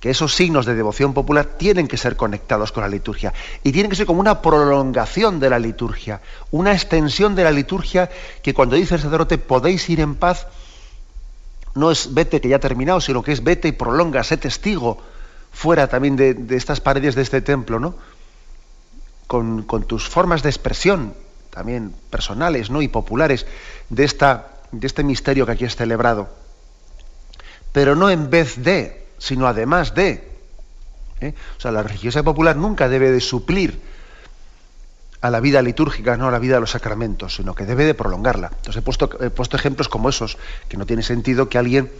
que 0.00 0.10
esos 0.10 0.34
signos 0.34 0.64
de 0.64 0.74
devoción 0.74 1.12
popular 1.12 1.44
tienen 1.44 1.86
que 1.86 1.98
ser 1.98 2.16
conectados 2.16 2.72
con 2.72 2.82
la 2.82 2.88
liturgia 2.88 3.34
y 3.62 3.70
tienen 3.70 3.90
que 3.90 3.96
ser 3.96 4.06
como 4.06 4.20
una 4.20 4.40
prolongación 4.40 5.38
de 5.38 5.50
la 5.50 5.58
liturgia, 5.58 6.22
una 6.50 6.72
extensión 6.72 7.34
de 7.34 7.44
la 7.44 7.52
liturgia 7.52 8.10
que 8.42 8.54
cuando 8.54 8.76
dice 8.76 8.94
el 8.94 9.02
sacerdote 9.02 9.36
podéis 9.36 9.88
ir 9.90 10.00
en 10.00 10.14
paz, 10.14 10.46
no 11.74 11.90
es 11.90 12.14
vete 12.14 12.40
que 12.40 12.48
ya 12.48 12.56
ha 12.56 12.60
terminado, 12.60 13.00
sino 13.00 13.22
que 13.22 13.32
es 13.32 13.44
vete 13.44 13.68
y 13.68 13.72
prolonga, 13.72 14.24
sé 14.24 14.38
testigo 14.38 14.98
fuera 15.52 15.88
también 15.88 16.16
de, 16.16 16.56
estas 16.56 16.80
paredes 16.80 17.14
de 17.14 17.22
este 17.22 17.42
templo, 17.42 17.78
¿no? 17.78 17.94
Con, 19.26 19.64
tus 19.86 20.08
formas 20.08 20.42
de 20.42 20.48
expresión, 20.48 21.14
también 21.50 21.94
personales 22.10 22.68
¿no? 22.68 22.82
y 22.82 22.88
populares, 22.88 23.46
de, 23.88 24.04
esta, 24.04 24.48
de 24.72 24.86
este 24.86 25.04
misterio 25.04 25.46
que 25.46 25.52
aquí 25.52 25.64
es 25.64 25.76
celebrado. 25.76 26.28
Pero 27.72 27.94
no 27.94 28.10
en 28.10 28.28
vez 28.28 28.60
de, 28.64 28.99
sino 29.20 29.46
además 29.46 29.94
de. 29.94 30.28
¿eh? 31.20 31.34
O 31.56 31.60
sea, 31.60 31.70
la 31.70 31.84
religiosidad 31.84 32.24
popular 32.24 32.56
nunca 32.56 32.88
debe 32.88 33.12
de 33.12 33.20
suplir 33.20 33.80
a 35.20 35.30
la 35.30 35.38
vida 35.38 35.62
litúrgica, 35.62 36.16
no 36.16 36.26
a 36.26 36.30
la 36.32 36.40
vida 36.40 36.54
de 36.54 36.60
los 36.60 36.70
sacramentos, 36.70 37.36
sino 37.36 37.54
que 37.54 37.66
debe 37.66 37.84
de 37.84 37.94
prolongarla. 37.94 38.48
Entonces 38.48 38.76
he 38.76 38.82
puesto, 38.82 39.08
he 39.22 39.30
puesto 39.30 39.56
ejemplos 39.56 39.88
como 39.88 40.08
esos, 40.08 40.38
que 40.68 40.76
no 40.76 40.86
tiene 40.86 41.04
sentido 41.04 41.48
que 41.48 41.58
alguien 41.58 41.92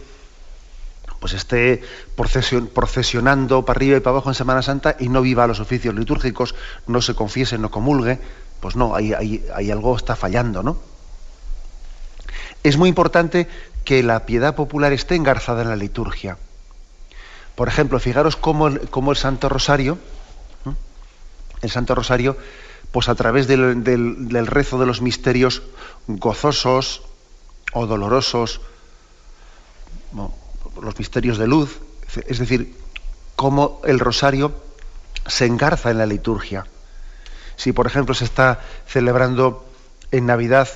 pues 1.21 1.33
esté 1.33 1.83
procesionando 2.15 3.63
para 3.63 3.77
arriba 3.77 3.97
y 3.97 3.99
para 3.99 4.15
abajo 4.15 4.29
en 4.29 4.35
Semana 4.35 4.63
Santa 4.63 4.95
y 4.99 5.07
no 5.07 5.21
viva 5.21 5.45
los 5.45 5.59
oficios 5.59 5.93
litúrgicos, 5.93 6.55
no 6.87 6.99
se 6.99 7.13
confiese, 7.13 7.59
no 7.59 7.69
comulgue, 7.69 8.19
pues 8.59 8.75
no, 8.75 8.95
hay, 8.95 9.13
hay, 9.13 9.71
algo 9.71 9.95
está 9.95 10.15
fallando, 10.15 10.63
¿no? 10.63 10.77
Es 12.63 12.75
muy 12.77 12.89
importante 12.89 13.47
que 13.85 14.01
la 14.01 14.25
piedad 14.25 14.55
popular 14.55 14.93
esté 14.93 15.15
engarzada 15.15 15.61
en 15.61 15.69
la 15.69 15.75
liturgia. 15.75 16.37
Por 17.61 17.67
ejemplo, 17.67 17.99
fijaros 17.99 18.37
cómo, 18.37 18.69
el 18.69 19.17
Santo 19.17 19.47
Rosario, 19.47 19.99
el 21.61 21.69
Santo 21.69 21.93
Rosario 21.93 22.35
pues 22.91 23.07
a 23.07 23.13
través 23.13 23.45
del, 23.45 24.47
rezo 24.47 24.79
de 24.79 24.87
los 24.87 25.03
misterios 25.03 25.61
gozosos 26.07 27.03
o 27.73 27.85
dolorosos, 27.85 28.61
los 30.81 30.97
misterios 30.97 31.37
de 31.37 31.45
luz, 31.45 31.81
es 32.25 32.39
decir, 32.39 32.75
cómo 33.35 33.79
el 33.83 33.99
rosario 33.99 34.55
se 35.27 35.45
engarza 35.45 35.91
en 35.91 35.99
la 35.99 36.07
liturgia. 36.07 36.65
Si, 37.57 37.73
por 37.73 37.85
ejemplo, 37.85 38.15
se 38.15 38.25
está 38.25 38.59
celebrando 38.87 39.69
en 40.09 40.25
Navidad 40.25 40.67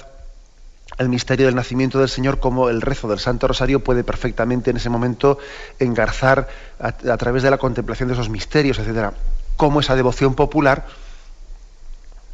el 0.98 1.10
misterio 1.10 1.48
del 1.48 1.56
nacimiento 1.56 2.00
del 2.00 2.10
Señor, 2.10 2.40
como 2.40 2.70
el 2.70 2.82
rezo 2.82 3.08
del 3.08 3.20
Santo 3.20 3.48
Rosario 3.48 3.84
puede 3.84 4.04
perfectamente 4.04 4.72
en 4.72 4.78
ese 4.78 4.90
momento 4.90 5.38
engarzar 5.80 6.48
a, 6.80 6.92
través 7.18 7.44
de 7.44 7.50
la 7.50 7.58
contemplación 7.58 8.08
de 8.08 8.14
esos 8.14 8.30
misterios, 8.30 8.80
etcétera. 8.80 9.14
Cómo 9.58 9.80
esa 9.80 9.96
devoción 9.96 10.36
popular 10.36 10.86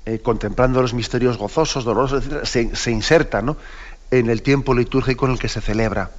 eh, 0.05 0.19
contemplando 0.19 0.81
los 0.81 0.93
misterios 0.93 1.37
gozosos, 1.37 1.83
dolorosos, 1.83 2.23
se, 2.43 2.75
se, 2.75 2.91
inserta 2.91 3.43
en 4.09 4.29
el 4.29 4.41
tiempo 4.41 4.73
litúrgico 4.73 5.25
en 5.25 5.33
el 5.33 5.39
que 5.39 5.49
se 5.49 5.61
celebra. 5.61 6.11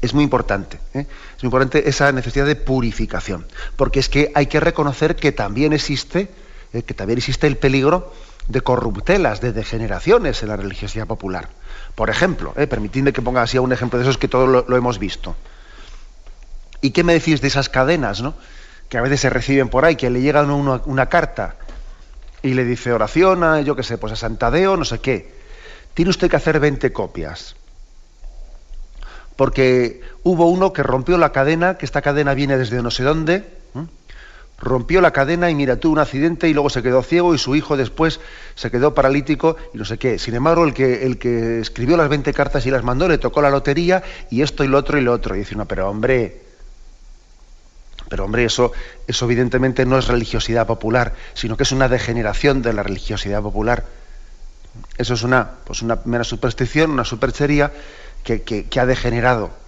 Es 0.00 0.14
muy 0.14 0.22
importante, 0.22 0.78
¿eh? 0.92 1.06
es 1.36 1.42
muy 1.42 1.48
importante 1.48 1.88
esa 1.88 2.12
necesidad 2.12 2.46
de 2.46 2.56
purificación, 2.56 3.46
porque 3.76 4.00
es 4.00 4.08
que 4.08 4.30
hay 4.34 4.46
que 4.46 4.60
reconocer 4.60 5.16
que 5.16 5.32
también 5.32 5.72
existe, 5.72 6.28
eh, 6.72 6.82
que 6.82 6.92
también 6.92 7.18
existe 7.18 7.46
el 7.46 7.56
peligro 7.56 8.12
de 8.48 8.60
corruptelas, 8.60 9.40
de 9.40 9.52
degeneraciones 9.52 10.42
en 10.42 10.48
la 10.48 10.56
religiosidad 10.56 11.06
popular. 11.06 11.48
Por 11.94 12.10
ejemplo, 12.10 12.52
permitidme 12.52 13.12
que 13.12 13.22
ponga 13.22 13.42
así 13.42 13.58
un 13.58 13.72
ejemplo 13.72 13.98
de 13.98 14.04
esos 14.04 14.18
que 14.18 14.28
todos 14.28 14.66
lo 14.68 14.76
hemos 14.76 14.98
visto. 14.98 15.36
¿Y 16.84 16.90
qué 16.90 17.02
me 17.02 17.14
decís 17.14 17.40
de 17.40 17.48
esas 17.48 17.70
cadenas, 17.70 18.20
no? 18.20 18.34
Que 18.90 18.98
a 18.98 19.00
veces 19.00 19.20
se 19.20 19.30
reciben 19.30 19.70
por 19.70 19.86
ahí, 19.86 19.96
que 19.96 20.10
le 20.10 20.20
llega 20.20 20.42
una, 20.42 20.82
una 20.84 21.06
carta 21.08 21.54
y 22.42 22.52
le 22.52 22.66
dice 22.66 22.92
oración 22.92 23.42
a, 23.42 23.62
yo 23.62 23.74
qué 23.74 23.82
sé, 23.82 23.96
pues 23.96 24.12
a 24.12 24.16
Santadeo, 24.16 24.76
no 24.76 24.84
sé 24.84 24.98
qué. 24.98 25.32
Tiene 25.94 26.10
usted 26.10 26.28
que 26.28 26.36
hacer 26.36 26.60
20 26.60 26.92
copias. 26.92 27.56
Porque 29.34 30.02
hubo 30.24 30.50
uno 30.50 30.74
que 30.74 30.82
rompió 30.82 31.16
la 31.16 31.32
cadena, 31.32 31.78
que 31.78 31.86
esta 31.86 32.02
cadena 32.02 32.34
viene 32.34 32.58
desde 32.58 32.82
no 32.82 32.90
sé 32.90 33.02
dónde, 33.02 33.48
rompió 34.64 35.00
la 35.00 35.12
cadena 35.12 35.50
y 35.50 35.54
mira, 35.54 35.76
tuvo 35.76 35.92
un 35.92 35.98
accidente 36.00 36.48
y 36.48 36.54
luego 36.54 36.70
se 36.70 36.82
quedó 36.82 37.02
ciego 37.02 37.34
y 37.34 37.38
su 37.38 37.54
hijo 37.54 37.76
después 37.76 38.20
se 38.54 38.70
quedó 38.70 38.94
paralítico 38.94 39.56
y 39.72 39.78
no 39.78 39.84
sé 39.84 39.98
qué. 39.98 40.18
Sin 40.18 40.34
embargo, 40.34 40.64
el 40.64 40.74
que, 40.74 41.04
el 41.06 41.18
que 41.18 41.60
escribió 41.60 41.96
las 41.96 42.08
20 42.08 42.32
cartas 42.32 42.66
y 42.66 42.70
las 42.70 42.82
mandó 42.82 43.06
le 43.06 43.18
tocó 43.18 43.42
la 43.42 43.50
lotería 43.50 44.02
y 44.30 44.42
esto 44.42 44.64
y 44.64 44.68
lo 44.68 44.78
otro 44.78 44.98
y 44.98 45.02
lo 45.02 45.12
otro. 45.12 45.36
Y 45.36 45.40
dice, 45.40 45.54
no, 45.54 45.66
pero 45.66 45.88
hombre, 45.88 46.42
pero 48.08 48.24
hombre, 48.24 48.44
eso, 48.44 48.72
eso 49.06 49.24
evidentemente 49.26 49.84
no 49.86 49.98
es 49.98 50.08
religiosidad 50.08 50.66
popular, 50.66 51.14
sino 51.34 51.56
que 51.56 51.62
es 51.64 51.72
una 51.72 51.88
degeneración 51.88 52.62
de 52.62 52.72
la 52.72 52.82
religiosidad 52.82 53.42
popular. 53.42 53.84
Eso 54.96 55.14
es 55.14 55.22
una, 55.22 55.50
pues 55.64 55.82
una 55.82 56.00
mera 56.04 56.24
superstición, 56.24 56.90
una 56.90 57.04
superchería 57.04 57.72
que, 58.24 58.42
que 58.42 58.80
ha 58.80 58.86
degenerado 58.86 59.63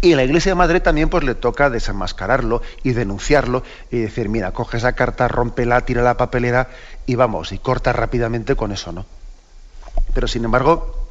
y 0.00 0.14
la 0.14 0.24
Iglesia 0.24 0.54
Madre 0.54 0.80
también 0.80 1.08
pues 1.08 1.24
le 1.24 1.34
toca 1.34 1.70
desenmascararlo 1.70 2.62
y 2.82 2.92
denunciarlo 2.92 3.62
y 3.90 3.98
decir, 4.00 4.28
mira, 4.28 4.52
coge 4.52 4.76
esa 4.76 4.92
carta, 4.92 5.28
rómpela, 5.28 5.80
tira 5.82 6.02
la 6.02 6.16
papelera 6.16 6.68
y 7.06 7.14
vamos, 7.14 7.52
y 7.52 7.58
corta 7.58 7.92
rápidamente 7.92 8.54
con 8.54 8.72
eso, 8.72 8.92
¿no? 8.92 9.06
Pero 10.12 10.28
sin 10.28 10.44
embargo, 10.44 11.08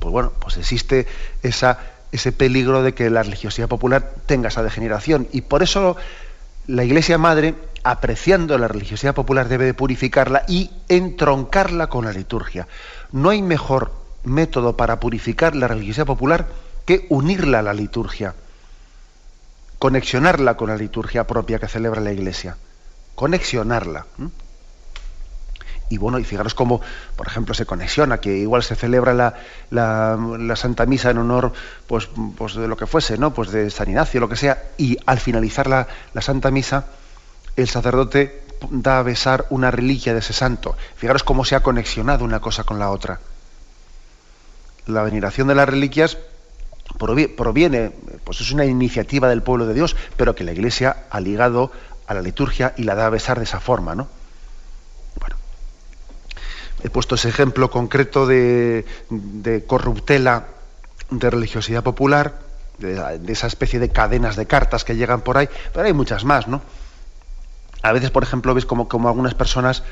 pues 0.00 0.12
bueno, 0.12 0.32
pues 0.40 0.56
existe 0.56 1.06
esa, 1.42 1.78
ese 2.12 2.32
peligro 2.32 2.82
de 2.82 2.94
que 2.94 3.10
la 3.10 3.22
religiosidad 3.22 3.68
popular 3.68 4.12
tenga 4.26 4.48
esa 4.48 4.62
degeneración. 4.62 5.28
Y 5.32 5.42
por 5.42 5.62
eso 5.62 5.96
la 6.66 6.84
Iglesia 6.84 7.18
Madre, 7.18 7.54
apreciando 7.84 8.58
la 8.58 8.68
religiosidad 8.68 9.14
popular, 9.14 9.48
debe 9.48 9.66
de 9.66 9.74
purificarla 9.74 10.42
y 10.48 10.70
entroncarla 10.88 11.88
con 11.88 12.04
la 12.04 12.12
liturgia. 12.12 12.66
No 13.12 13.30
hay 13.30 13.42
mejor 13.42 13.92
método 14.24 14.76
para 14.76 14.98
purificar 14.98 15.54
la 15.54 15.68
religiosidad 15.68 16.06
popular 16.06 16.46
que 16.86 17.06
unirla 17.10 17.58
a 17.58 17.62
la 17.62 17.74
liturgia, 17.74 18.34
conexionarla 19.78 20.56
con 20.56 20.70
la 20.70 20.76
liturgia 20.76 21.26
propia 21.26 21.58
que 21.58 21.68
celebra 21.68 22.00
la 22.00 22.12
Iglesia, 22.12 22.56
conexionarla. 23.14 24.06
Y 25.88 25.98
bueno, 25.98 26.18
y 26.18 26.24
fijaros 26.24 26.54
cómo, 26.54 26.80
por 27.16 27.26
ejemplo, 27.26 27.54
se 27.54 27.66
conexiona, 27.66 28.18
que 28.18 28.36
igual 28.38 28.62
se 28.62 28.74
celebra 28.74 29.14
la, 29.14 29.34
la, 29.70 30.56
Santa 30.56 30.86
Misa 30.86 31.10
en 31.10 31.18
honor 31.18 31.52
pues, 31.86 32.08
pues, 32.36 32.54
de 32.54 32.66
lo 32.66 32.76
que 32.76 32.86
fuese, 32.86 33.18
¿no? 33.18 33.34
Pues 33.34 33.50
de 33.50 33.70
San 33.70 33.88
Ignacio, 33.88 34.20
lo 34.20 34.28
que 34.28 34.36
sea, 34.36 34.64
y 34.78 34.98
al 35.06 35.20
finalizar 35.20 35.68
la, 35.68 35.86
la 36.12 36.22
Santa 36.22 36.50
Misa, 36.50 36.86
el 37.56 37.68
sacerdote 37.68 38.42
da 38.70 38.98
a 38.98 39.02
besar 39.02 39.46
una 39.50 39.70
reliquia 39.70 40.12
de 40.12 40.20
ese 40.20 40.32
santo. 40.32 40.76
Fijaros 40.96 41.22
cómo 41.22 41.44
se 41.44 41.54
ha 41.54 41.62
conexionado 41.62 42.24
una 42.24 42.40
cosa 42.40 42.64
con 42.64 42.78
la 42.78 42.90
otra. 42.90 43.20
La 44.86 45.02
veneración 45.02 45.48
de 45.48 45.54
las 45.54 45.68
reliquias 45.68 46.18
proviene, 46.98 47.92
pues 48.24 48.40
es 48.40 48.52
una 48.52 48.64
iniciativa 48.64 49.28
del 49.28 49.42
pueblo 49.42 49.66
de 49.66 49.74
Dios, 49.74 49.96
pero 50.16 50.34
que 50.34 50.44
la 50.44 50.52
Iglesia 50.52 51.04
ha 51.10 51.20
ligado 51.20 51.72
a 52.06 52.14
la 52.14 52.22
liturgia 52.22 52.74
y 52.76 52.84
la 52.84 52.94
da 52.94 53.06
a 53.06 53.10
besar 53.10 53.38
de 53.38 53.44
esa 53.44 53.60
forma, 53.60 53.94
¿no? 53.94 54.08
Bueno, 55.20 55.36
he 56.82 56.90
puesto 56.90 57.16
ese 57.16 57.28
ejemplo 57.28 57.70
concreto 57.70 58.26
de, 58.26 58.84
corruptela 59.66 60.46
de 61.10 61.30
religiosidad 61.30 61.82
popular, 61.82 62.40
de, 62.78 63.32
esa 63.32 63.46
especie 63.46 63.78
de 63.78 63.90
cadenas 63.90 64.36
de 64.36 64.46
cartas 64.46 64.84
que 64.84 64.96
llegan 64.96 65.22
por 65.22 65.38
ahí, 65.38 65.48
pero 65.72 65.86
hay 65.86 65.92
muchas 65.92 66.24
más, 66.24 66.48
¿no? 66.48 66.62
A 67.82 67.92
veces, 67.92 68.10
por 68.10 68.22
ejemplo, 68.22 68.54
ves 68.54 68.66
como, 68.66 68.88
como 68.88 69.08
algunas 69.08 69.34
personas, 69.34 69.82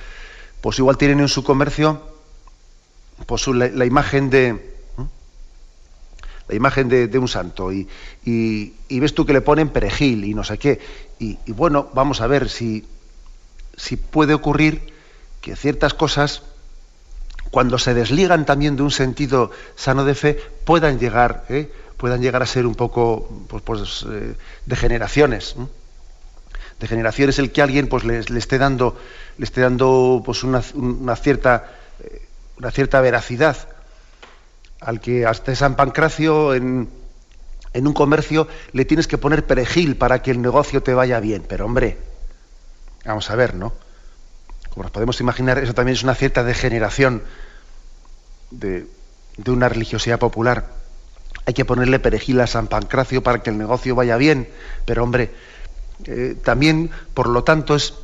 pues 0.61 0.78
igual 0.78 0.96
tienen 0.96 1.20
en 1.20 1.28
su 1.28 1.44
comercio 1.44 2.14
pues 3.26 3.46
la 3.46 3.85
imagen 3.85 4.28
de, 4.28 4.73
la 6.48 6.54
imagen 6.54 6.88
de, 6.88 7.18
un 7.18 7.28
santo 7.28 7.72
y, 7.72 7.88
ves 8.90 9.14
tú 9.14 9.24
que 9.24 9.33
le 9.33 9.40
ponen 9.40 9.70
perejil 9.70 10.24
y 10.24 10.35
no 10.35 10.44
sé 10.44 10.59
qué. 10.59 10.80
Y, 11.18 11.38
bueno, 11.52 11.88
vamos 11.94 12.20
a 12.20 12.26
ver 12.26 12.48
si, 12.48 12.85
si 13.76 13.96
puede 13.96 14.35
ocurrir 14.35 14.92
que 15.40 15.57
ciertas 15.57 15.94
cosas, 15.94 16.42
cuando 17.50 17.78
se 17.78 17.94
desligan 17.94 18.44
también 18.44 18.76
de 18.76 18.83
un 18.83 18.90
sentido 18.90 19.50
sano 19.74 20.04
de 20.04 20.14
fe, 20.14 20.35
puedan 20.64 20.98
llegar, 20.98 21.44
¿eh? 21.48 21.70
puedan 21.96 22.20
llegar 22.20 22.42
a 22.42 22.46
ser 22.46 22.66
un 22.66 22.74
poco 22.74 23.28
pues, 23.48 23.62
pues 23.62 24.07
eh, 24.11 24.35
degeneraciones. 24.66 25.57
Degeneraciones 26.80 27.38
el 27.38 27.52
que 27.52 27.62
alguien 27.62 27.88
pues, 27.88 28.04
le, 28.04 28.18
esté 28.18 28.59
dando, 28.59 28.98
le 29.38 29.44
esté 29.44 29.61
dando 29.62 30.22
pues, 30.24 30.42
una, 30.42 30.62
una 30.74 31.16
cierta, 31.16 31.72
eh, 32.00 32.26
una 32.59 32.70
cierta 32.70 33.00
veracidad 33.00 33.73
al 34.85 35.01
que 35.01 35.27
hasta 35.27 35.55
San 35.57 35.77
Pancracio 35.77 36.55
en, 36.55 36.88
un 37.75 37.92
comercio 37.92 38.47
le 38.73 38.85
tienes 38.85 39.07
que 39.07 39.18
poner 39.18 39.47
perejil 39.47 39.97
para 39.97 40.23
que 40.23 40.31
el 40.31 40.40
negocio 40.40 40.83
te 40.83 40.94
vaya 40.94 41.20
bien. 41.20 41.44
Pero 41.49 41.64
hombre, 41.64 41.99
vamos 43.05 43.31
a 43.31 43.35
ver, 43.35 43.55
¿no? 43.55 43.73
Como 44.70 44.85
nos 44.85 44.92
podemos 44.92 45.20
imaginar, 45.20 45.59
eso 45.59 45.75
también 45.75 45.97
es 45.97 46.03
una 46.03 46.14
cierta 46.14 46.44
degeneración 46.44 47.23
de, 48.51 48.87
de 49.37 49.51
una 49.51 49.68
religiosidad 49.68 50.18
popular. 50.18 50.68
Hay 51.47 51.55
que 51.55 51.64
ponerle 51.64 51.99
perejil 51.99 52.40
a 52.40 52.47
San 52.47 52.68
Pancracio 52.68 53.23
para 53.23 53.42
que 53.42 53.51
el 53.51 53.59
negocio 53.59 53.94
vaya 53.94 54.16
bien. 54.16 54.49
Pero 54.85 55.03
hombre, 55.03 55.33
eh, 56.05 56.37
también, 56.42 56.90
por 57.14 57.29
lo 57.29 57.42
tanto, 57.42 57.75
es, 57.75 57.94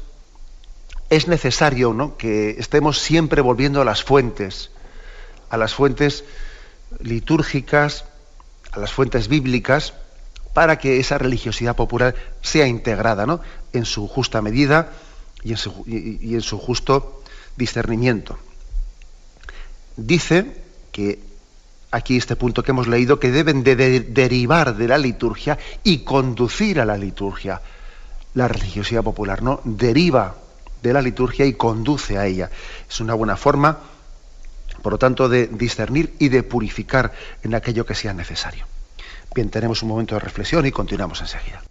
es 1.11 1.29
necesario 1.29 1.93
¿no? 1.93 2.16
que 2.16 2.51
estemos 2.51 2.99
siempre 2.99 3.43
volviendo 3.43 3.83
a 3.83 3.85
las 3.85 4.03
fuentes, 4.03 4.71
a 5.51 5.57
las 5.57 5.75
fuentes 5.75 6.25
litúrgicas, 7.02 8.04
a 8.72 8.78
las 8.78 8.92
fuentes 8.92 9.28
bíblicas, 9.28 9.94
para 10.52 10.78
que 10.78 10.98
esa 10.98 11.18
religiosidad 11.18 11.76
popular 11.76 12.14
sea 12.42 12.66
integrada 12.66 13.26
¿no? 13.26 13.40
en 13.72 13.84
su 13.84 14.08
justa 14.08 14.42
medida 14.42 14.92
y 15.42 15.52
en 15.52 16.42
su, 16.42 16.58
justo 16.58 17.22
discernimiento. 17.56 18.38
Dice 19.96 20.62
que 20.92 21.18
aquí 21.90 22.16
este 22.16 22.36
punto 22.36 22.62
que 22.62 22.72
hemos 22.72 22.88
leído, 22.88 23.20
que 23.20 23.30
deben 23.30 23.62
de, 23.62 23.76
derivar 23.76 24.76
de 24.76 24.88
la 24.88 24.98
liturgia 24.98 25.58
y 25.82 25.98
conducir 25.98 26.80
a 26.80 26.84
la 26.84 26.96
liturgia. 26.96 27.62
La 28.34 28.48
religiosidad 28.48 29.02
popular 29.02 29.42
no 29.42 29.60
deriva 29.64 30.36
de 30.82 30.92
la 30.92 31.02
liturgia 31.02 31.46
y 31.46 31.54
conduce 31.54 32.18
a 32.18 32.26
ella. 32.26 32.50
Es 32.88 33.00
una 33.00 33.14
buena 33.14 33.36
forma 33.36 33.78
por 34.83 34.93
lo 34.93 34.99
tanto, 34.99 35.29
de 35.29 35.47
discernir 35.47 36.14
y 36.19 36.29
de 36.29 36.43
purificar 36.43 37.12
en 37.43 37.55
aquello 37.55 37.87
que 37.87 37.95
sea 37.95 38.12
necesario. 38.12 38.66
Bien, 39.35 39.51
tenemos 39.51 39.83
un 39.83 39.88
momento 39.88 40.14
de 40.14 40.21
reflexión 40.21 40.66
y 40.66 40.73
continuamos 40.73 41.21
enseguida. 41.21 41.62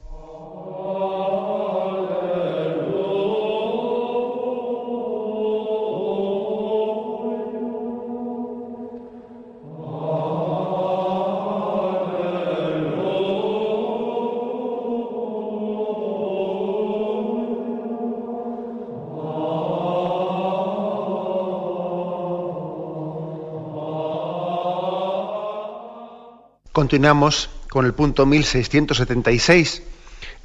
Continuamos 26.79 27.49
con 27.69 27.85
el 27.85 27.93
punto 27.93 28.25
1676. 28.25 29.83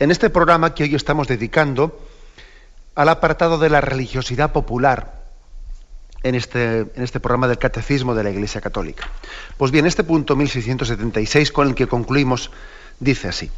En 0.00 0.10
este 0.10 0.30
programa 0.30 0.74
que 0.74 0.82
hoy 0.82 0.96
estamos 0.96 1.28
dedicando 1.28 1.96
al 2.96 3.08
apartado 3.08 3.56
de 3.56 3.70
la 3.70 3.80
religiosidad 3.80 4.50
popular 4.50 5.22
en 6.24 6.34
este, 6.34 6.78
en 6.80 7.02
este 7.04 7.20
programa 7.20 7.46
del 7.46 7.58
Catecismo 7.58 8.16
de 8.16 8.24
la 8.24 8.30
Iglesia 8.30 8.60
Católica. 8.60 9.08
Pues 9.56 9.70
bien, 9.70 9.86
este 9.86 10.02
punto 10.02 10.34
1676 10.34 11.52
con 11.52 11.68
el 11.68 11.76
que 11.76 11.86
concluimos 11.86 12.50
dice 12.98 13.28
así. 13.28 13.48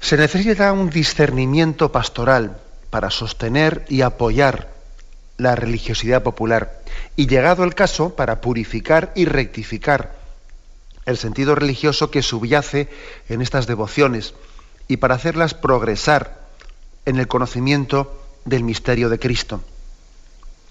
Se 0.00 0.18
necesita 0.18 0.70
un 0.74 0.90
discernimiento 0.90 1.90
pastoral 1.90 2.58
para 2.90 3.08
sostener 3.08 3.86
y 3.88 4.02
apoyar 4.02 4.68
la 5.38 5.56
religiosidad 5.56 6.22
popular 6.22 6.82
y 7.16 7.26
llegado 7.26 7.64
el 7.64 7.74
caso 7.74 8.14
para 8.14 8.42
purificar 8.42 9.12
y 9.14 9.24
rectificar 9.24 10.17
el 11.10 11.16
sentido 11.16 11.54
religioso 11.54 12.10
que 12.10 12.22
subyace 12.22 12.88
en 13.28 13.40
estas 13.40 13.66
devociones 13.66 14.34
y 14.88 14.98
para 14.98 15.14
hacerlas 15.14 15.54
progresar 15.54 16.38
en 17.06 17.16
el 17.18 17.28
conocimiento 17.28 18.22
del 18.44 18.62
misterio 18.62 19.08
de 19.08 19.18
Cristo. 19.18 19.62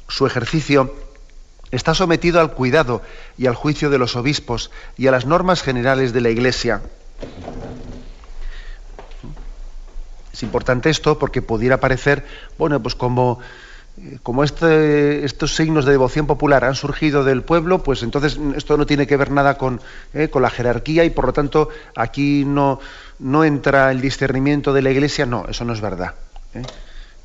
Su 0.08 0.28
ejercicio 0.28 0.94
está 1.72 1.96
sometido 1.96 2.40
al 2.40 2.54
cuidado 2.54 3.02
y 3.38 3.48
al 3.48 3.56
juicio 3.56 3.90
de 3.90 3.98
los 3.98 4.16
obispos 4.16 4.70
y 4.96 5.08
a 5.08 5.12
las 5.12 5.26
normas 5.26 5.64
generales 5.64 6.14
de 6.14 6.22
la 6.22 6.30
Iglesia. 6.30 6.82
Es 10.32 10.44
importante 10.44 10.92
esto 10.92 11.18
porque 11.18 11.42
pudiera 11.42 11.80
parecer, 11.80 12.26
bueno, 12.60 12.80
pues 12.80 12.94
como, 12.94 13.40
como 14.22 14.44
este, 14.44 15.26
estos 15.26 15.56
signos 15.56 15.86
de 15.86 15.92
devoción 15.92 16.28
popular 16.28 16.64
han 16.64 16.76
surgido 16.76 17.24
del 17.24 17.44
pueblo, 17.44 17.82
pues 17.82 18.04
entonces 18.04 18.40
esto 18.56 18.78
no 18.78 18.86
tiene 18.86 19.08
que 19.08 19.18
ver 19.18 19.32
nada 19.32 19.58
con, 19.58 19.82
eh, 20.14 20.30
la 20.34 20.50
jerarquía 20.50 21.04
y 21.04 21.10
por 21.10 21.26
lo 21.26 21.34
tanto 21.34 21.70
aquí 21.96 22.46
no, 22.46 22.80
no 23.20 23.44
entra 23.44 23.92
el 23.92 24.00
discernimiento 24.02 24.72
de 24.74 24.82
la 24.84 24.92
Iglesia. 24.92 25.26
No, 25.26 25.46
eso 25.50 25.66
no 25.66 25.74
es 25.74 25.82
verdad. 25.82 26.14
¿eh? 26.54 26.62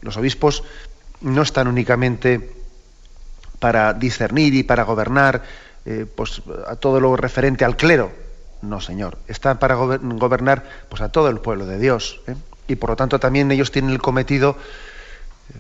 Los 0.01 0.17
obispos 0.17 0.65
no 1.21 1.43
están 1.43 1.69
únicamente 1.69 2.55
para 3.59 3.93
discernir 3.93 4.55
y 4.55 4.63
para 4.63 4.85
gobernar 4.85 5.43
pues, 6.17 6.43
a 6.67 6.77
todo 6.77 7.01
lo 7.01 7.17
referente 7.17 7.65
al 7.65 7.77
clero. 7.77 8.11
No, 8.63 8.81
Señor. 8.81 9.19
Están 9.29 9.59
para 9.59 9.75
gobernar 9.75 10.65
pues, 10.89 11.03
a 11.03 11.11
todo 11.11 11.29
el 11.29 11.39
pueblo 11.39 11.67
de 11.67 11.79
Dios 11.79 12.21
y 12.67 12.77
por 12.77 12.91
lo 12.91 12.97
tanto 12.97 13.19
también 13.19 13.51
ellos 13.51 13.71
tienen 13.71 13.91
el 13.91 14.01
cometido, 14.01 14.57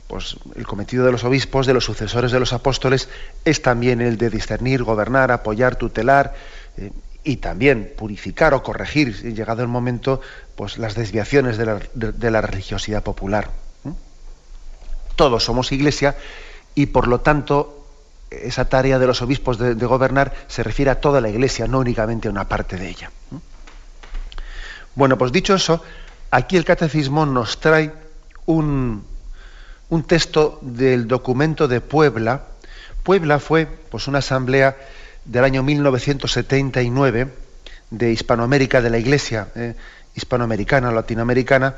pues 0.07 0.37
el 0.57 0.66
cometido 0.66 1.05
de 1.05 1.12
los 1.12 1.24
obispos, 1.24 1.66
de 1.66 1.74
los 1.74 1.85
sucesores 1.85 2.33
de 2.33 2.40
los 2.40 2.52
apóstoles, 2.52 3.09
es 3.44 3.62
también 3.62 4.00
el 4.00 4.18
de 4.18 4.31
discernir, 4.31 4.83
gobernar, 4.83 5.31
apoyar, 5.31 5.76
tutelar 5.76 6.35
eh, 6.76 6.90
y 7.24 7.37
también 7.37 7.92
purificar 7.96 8.55
o 8.55 8.62
corregir, 8.62 9.35
llegado 9.35 9.62
el 9.62 9.68
momento, 9.68 10.20
pues 10.57 10.78
las 10.78 10.94
desviaciones 10.94 11.57
de 11.57 12.31
la, 12.31 12.40
religiosidad 12.40 13.02
popular. 13.02 13.50
Todos 15.16 15.44
somos 15.44 15.72
iglesia 15.72 16.16
y 16.74 16.87
por 16.87 17.07
lo 17.07 17.20
tanto 17.20 17.87
esa 18.31 18.64
tarea 18.64 18.98
de 18.98 19.07
los 19.07 19.20
obispos 19.20 19.59
de, 19.59 19.74
de, 19.74 19.87
gobernar 19.87 20.33
se 20.48 20.62
refiere 20.62 20.90
a 20.90 21.00
toda 21.00 21.20
la 21.20 21.28
iglesia, 21.28 21.68
no 21.68 21.81
únicamente 21.81 22.28
a 22.28 22.31
una 22.31 22.48
parte 22.48 22.76
de 22.76 22.88
ella. 22.88 23.11
Bueno, 24.94 25.18
pues 25.18 25.33
dicho 25.33 25.55
eso, 25.55 25.83
Aquí 26.33 26.57
el 26.57 26.64
catecismo 26.64 27.26
nos 27.26 27.61
trae 27.61 27.92
un, 28.46 29.05
texto 30.00 30.59
del 30.62 31.07
documento 31.07 31.68
de 31.68 31.83
Puebla. 31.83 32.46
Puebla 33.02 33.38
fue 33.38 33.66
pues, 33.66 34.09
una 34.09 34.20
asamblea 34.20 34.76
del 35.26 35.44
año 35.44 35.62
1979 35.62 37.28
de 37.90 38.11
Hispanoamérica, 38.11 38.81
de 38.81 38.88
la 38.88 38.96
Iglesia 38.96 39.48
eh, 39.55 39.74
hispanoamericana, 40.14 40.90
latinoamericana, 40.92 41.76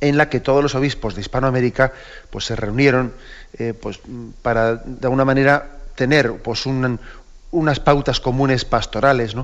en 0.00 0.18
la 0.18 0.28
que 0.28 0.40
todos 0.40 0.62
los 0.62 0.74
obispos 0.74 1.14
de 1.14 1.22
Hispanoamérica 1.22 1.94
pues, 2.30 2.44
se 2.44 2.56
reunieron 2.56 3.14
eh, 3.58 3.72
pues, 3.72 4.00
para, 4.42 4.76
de 4.76 5.06
alguna 5.06 5.24
manera, 5.24 5.78
tener 5.94 6.34
pues, 6.42 6.66
unas 6.66 7.80
pautas 7.80 8.20
comunes 8.20 8.66
pastorales 8.66 9.34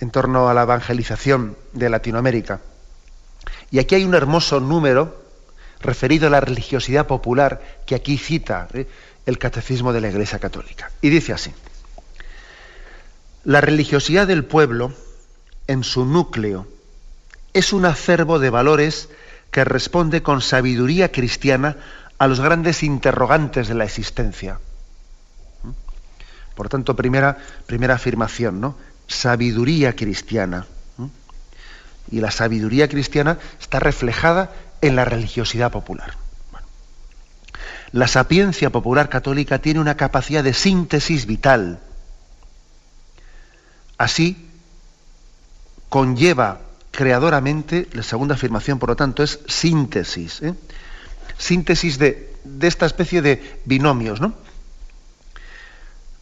en 0.00 0.10
torno 0.10 0.50
a 0.50 0.54
la 0.54 0.62
evangelización 0.62 1.56
de 1.72 1.88
Latinoamérica. 1.88 2.60
Y 3.70 3.78
aquí 3.78 3.94
hay 3.94 4.04
un 4.04 4.14
hermoso 4.14 4.60
número 4.60 5.27
referido 5.80 6.26
a 6.26 6.30
la 6.30 6.40
religiosidad 6.40 7.06
popular 7.06 7.60
que 7.86 7.94
aquí 7.94 8.18
cita 8.18 8.68
¿eh? 8.74 8.86
el 9.26 9.38
Catecismo 9.38 9.92
de 9.92 10.00
la 10.00 10.08
Iglesia 10.08 10.38
Católica. 10.38 10.90
Y 11.00 11.10
dice 11.10 11.32
así, 11.32 11.52
la 13.44 13.60
religiosidad 13.60 14.26
del 14.26 14.44
pueblo, 14.44 14.92
en 15.66 15.84
su 15.84 16.04
núcleo, 16.04 16.66
es 17.52 17.72
un 17.72 17.84
acervo 17.84 18.38
de 18.38 18.50
valores 18.50 19.08
que 19.50 19.64
responde 19.64 20.22
con 20.22 20.40
sabiduría 20.40 21.10
cristiana 21.12 21.76
a 22.18 22.26
los 22.26 22.40
grandes 22.40 22.82
interrogantes 22.82 23.68
de 23.68 23.74
la 23.74 23.84
existencia. 23.84 24.60
¿Mm? 25.62 25.70
Por 26.54 26.68
tanto, 26.68 26.96
primera, 26.96 27.38
primera 27.66 27.94
afirmación, 27.94 28.60
¿no? 28.60 28.76
Sabiduría 29.06 29.96
cristiana 29.96 30.66
y 32.10 32.20
la 32.20 32.30
sabiduría 32.30 32.88
cristiana 32.88 33.38
está 33.60 33.80
reflejada 33.80 34.50
en 34.80 34.96
la 34.96 35.04
religiosidad 35.04 35.70
popular. 35.70 36.14
La 37.92 38.06
sapiencia 38.06 38.70
popular 38.70 39.08
católica 39.08 39.58
tiene 39.58 39.80
una 39.80 39.96
capacidad 39.96 40.44
de 40.44 40.52
síntesis 40.52 41.26
vital. 41.26 41.80
Así, 43.96 44.48
conlleva 45.88 46.60
creadoramente, 46.90 47.88
la 47.92 48.02
segunda 48.02 48.34
afirmación, 48.34 48.78
por 48.78 48.90
lo 48.90 48.96
tanto, 48.96 49.22
es 49.22 49.40
síntesis. 49.46 50.42
¿eh? 50.42 50.54
Síntesis 51.38 51.98
de, 51.98 52.34
de, 52.44 52.66
esta 52.66 52.86
especie 52.86 53.22
de 53.22 53.60
binomios, 53.64 54.20
¿no? 54.20 54.34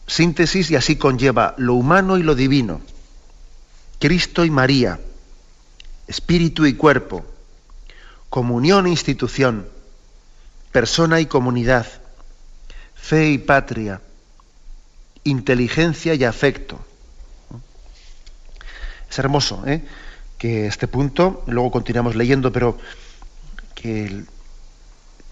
Síntesis 0.07 0.71
y 0.71 0.77
así 0.77 0.95
conlleva 0.95 1.53
lo 1.57 1.73
humano 1.73 2.17
y 2.17 2.23
lo 2.23 2.33
divino, 2.33 2.79
Cristo 3.99 4.45
y 4.45 4.49
María, 4.49 5.01
espíritu 6.07 6.65
y 6.65 6.75
cuerpo, 6.75 7.25
comunión 8.29 8.85
e 8.85 8.89
institución, 8.89 9.67
persona 10.71 11.19
y 11.19 11.25
comunidad, 11.25 11.87
fe 12.95 13.29
y 13.29 13.37
patria, 13.37 14.01
inteligencia 15.23 16.13
y 16.13 16.23
afecto. 16.23 16.79
Es 19.09 19.19
hermoso 19.19 19.63
¿eh? 19.65 19.83
que 20.37 20.67
este 20.67 20.87
punto, 20.87 21.43
luego 21.47 21.71
continuamos 21.71 22.15
leyendo, 22.15 22.51
pero 22.51 22.77
que, 23.75 24.23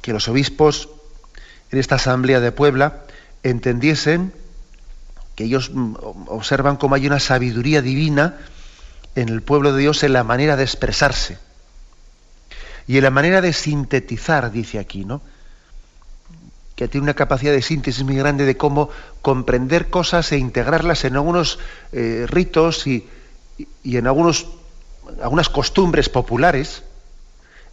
que 0.02 0.14
los 0.14 0.28
obispos 0.28 0.90
en 1.72 1.80
esta 1.80 1.96
asamblea 1.96 2.40
de 2.40 2.52
Puebla 2.52 3.04
entendiesen 3.44 4.34
que 5.36 5.44
ellos 5.44 5.72
mm, 5.74 5.96
observan 6.28 6.78
cómo 6.78 6.96
hay 6.96 7.06
una 7.06 7.20
sabiduría 7.20 7.82
divina 7.82 8.38
en 9.16 9.30
el 9.30 9.42
pueblo 9.42 9.74
de 9.74 9.82
Dios 9.82 10.04
en 10.04 10.14
la 10.14 10.24
manera 10.24 10.56
de 10.56 10.64
expresarse 10.64 11.38
y 12.88 12.98
en 12.98 13.04
la 13.04 13.10
manera 13.10 13.42
de 13.42 13.54
sintetizar, 13.54 14.52
dice 14.52 14.80
aquí, 14.80 15.06
¿no? 15.06 15.22
que 16.76 16.88
tiene 16.88 17.06
una 17.06 17.14
capacidad 17.14 17.54
de 17.54 17.62
síntesis 17.62 18.04
muy 18.04 18.16
grande 18.16 18.46
de 18.46 18.58
cómo 18.58 18.90
comprender 19.22 19.90
cosas 19.90 20.32
e 20.32 20.38
integrarlas 20.38 21.06
en 21.06 21.16
algunos 21.16 21.58
eh, 21.94 22.26
ritos 22.28 22.86
y, 22.86 23.08
en 23.86 24.08
algunos, 24.08 24.48
algunas 25.22 25.48
costumbres 25.48 26.10
populares 26.10 26.84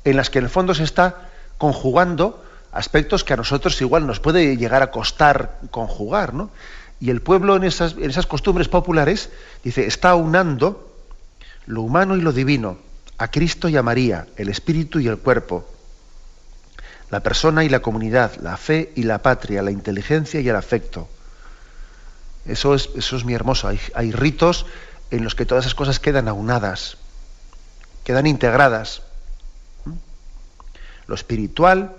en 0.05 0.17
las 0.17 0.31
que 0.31 0.39
en 0.39 0.45
el 0.45 0.51
fondo 0.51 0.75
se 0.75 0.85
está 0.85 1.31
conjugando 1.59 2.45
aspectos 2.71 3.25
que 3.25 3.33
a 3.33 3.37
nosotros 3.37 3.81
igual 3.81 4.07
nos 4.07 4.21
puede 4.21 4.57
llegar 4.57 4.83
a 4.83 4.91
costar 4.91 5.59
conjugar, 5.71 6.33
¿no? 6.33 6.51
Y 7.01 7.11
el 7.11 7.21
pueblo 7.21 7.57
en 7.57 7.65
esas, 7.65 7.95
en 7.95 8.09
esas 8.09 8.27
costumbres 8.27 8.69
populares, 8.69 9.31
dice, 9.65 9.87
está 9.87 10.15
unando 10.15 10.95
lo 11.67 11.83
humano 11.83 12.17
y 12.17 12.21
lo 12.21 12.33
divino, 12.33 12.79
a 13.23 13.29
Cristo 13.31 13.69
y 13.69 13.77
a 13.77 13.85
María, 13.85 14.27
el 14.37 14.49
espíritu 14.49 14.99
y 14.99 15.07
el 15.07 15.17
cuerpo, 15.17 15.65
la 17.09 17.21
persona 17.21 17.63
y 17.63 17.69
la 17.69 17.81
comunidad, 17.81 18.35
la 18.43 18.57
fe 18.57 18.93
y 18.97 19.05
la 19.05 19.23
patria, 19.23 19.63
la 19.63 19.71
inteligencia 19.71 20.41
y 20.41 20.49
el 20.49 20.57
afecto. 20.57 21.09
Eso 22.47 22.75
es, 22.75 22.91
eso 22.97 23.17
es 23.17 23.23
muy 23.23 23.35
hermoso. 23.35 23.69
Hay, 23.69 23.79
hay 23.95 24.11
ritos 24.11 24.67
en 25.13 25.23
los 25.23 25.37
que 25.37 25.47
todas 25.47 25.65
esas 25.65 25.77
cosas 25.77 26.01
quedan 26.01 26.27
aunadas, 26.27 26.97
quedan 28.03 28.27
integradas. 28.27 29.03
Lo 31.07 31.15
espiritual 31.15 31.95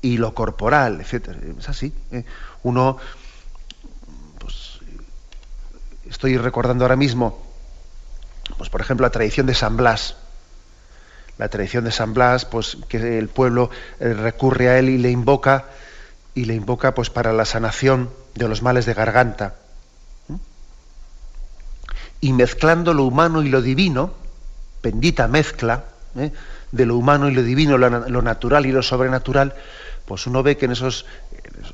y 0.00 0.16
lo 0.16 0.34
corporal, 0.34 1.00
etc. 1.00 1.36
Es 1.56 1.68
así. 1.68 1.92
¿eh? 2.10 2.24
Uno, 2.64 2.96
pues, 4.40 4.80
estoy 6.04 6.36
recordando 6.36 6.82
ahora 6.82 6.96
mismo 6.96 7.52
pues 8.58 8.70
por 8.70 8.80
ejemplo 8.80 9.06
la 9.06 9.10
tradición 9.10 9.46
de 9.46 9.54
San 9.54 9.76
Blas. 9.76 10.16
La 11.38 11.48
tradición 11.48 11.84
de 11.84 11.92
San 11.92 12.14
Blas, 12.14 12.44
pues 12.44 12.76
que 12.88 13.18
el 13.18 13.28
pueblo 13.28 13.70
eh, 14.00 14.12
recurre 14.12 14.68
a 14.68 14.78
él 14.78 14.88
y 14.88 14.98
le 14.98 15.10
invoca 15.10 15.66
y 16.34 16.44
le 16.44 16.54
invoca 16.54 16.94
pues 16.94 17.10
para 17.10 17.32
la 17.32 17.44
sanación 17.44 18.10
de 18.34 18.48
los 18.48 18.62
males 18.62 18.86
de 18.86 18.94
garganta. 18.94 19.54
Y 22.20 22.32
mezclando 22.32 22.94
lo 22.94 23.04
humano 23.04 23.42
y 23.42 23.48
lo 23.48 23.60
divino, 23.60 24.14
bendita 24.82 25.28
mezcla 25.28 25.84
¿eh? 26.16 26.32
de 26.70 26.86
lo 26.86 26.96
humano 26.96 27.28
y 27.28 27.34
lo 27.34 27.42
divino, 27.42 27.76
lo, 27.78 28.22
natural 28.22 28.66
y 28.66 28.72
lo 28.72 28.82
sobrenatural, 28.82 29.54
pues 30.06 30.26
uno 30.26 30.42
ve 30.42 30.56
que 30.56 30.66
en 30.66 30.72
esos 30.72 31.06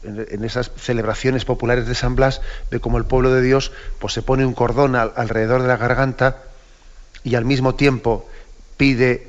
en, 0.02 0.44
esas 0.44 0.70
celebraciones 0.76 1.44
populares 1.44 1.86
de 1.86 1.94
San 1.94 2.16
Blas 2.16 2.40
ve 2.70 2.80
como 2.80 2.98
el 2.98 3.04
pueblo 3.04 3.32
de 3.32 3.42
Dios 3.42 3.72
pues 3.98 4.12
se 4.12 4.22
pone 4.22 4.44
un 4.44 4.54
cordón 4.54 4.96
alrededor 4.96 5.62
de 5.62 5.68
la 5.68 5.76
garganta 5.76 6.38
y 7.24 7.34
al 7.34 7.44
mismo 7.44 7.74
tiempo 7.74 8.28
pide 8.76 9.27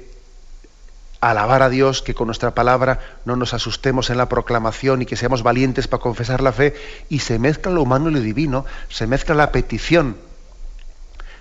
alabar 1.22 1.64
a 1.64 1.70
Dios, 1.70 2.02
que 2.02 2.14
con 2.14 2.28
nuestra 2.28 2.56
palabra 2.56 3.00
no 3.26 3.36
nos 3.36 3.54
asustemos 3.54 4.10
en 4.10 4.18
la 4.18 4.30
proclamación 4.30 5.02
y 5.02 5.06
que 5.06 5.16
seamos 5.16 5.44
valientes 5.44 5.88
para 5.88 6.02
confesar 6.02 6.42
la 6.42 6.52
fe, 6.52 6.76
y 7.10 7.20
se 7.20 7.40
mezcla 7.40 7.72
lo 7.72 7.82
humano 7.82 8.10
y 8.10 8.14
lo 8.14 8.22
divino, 8.22 8.66
se 8.90 9.08
mezcla 9.08 9.36
la 9.36 9.52
petición, 9.52 10.16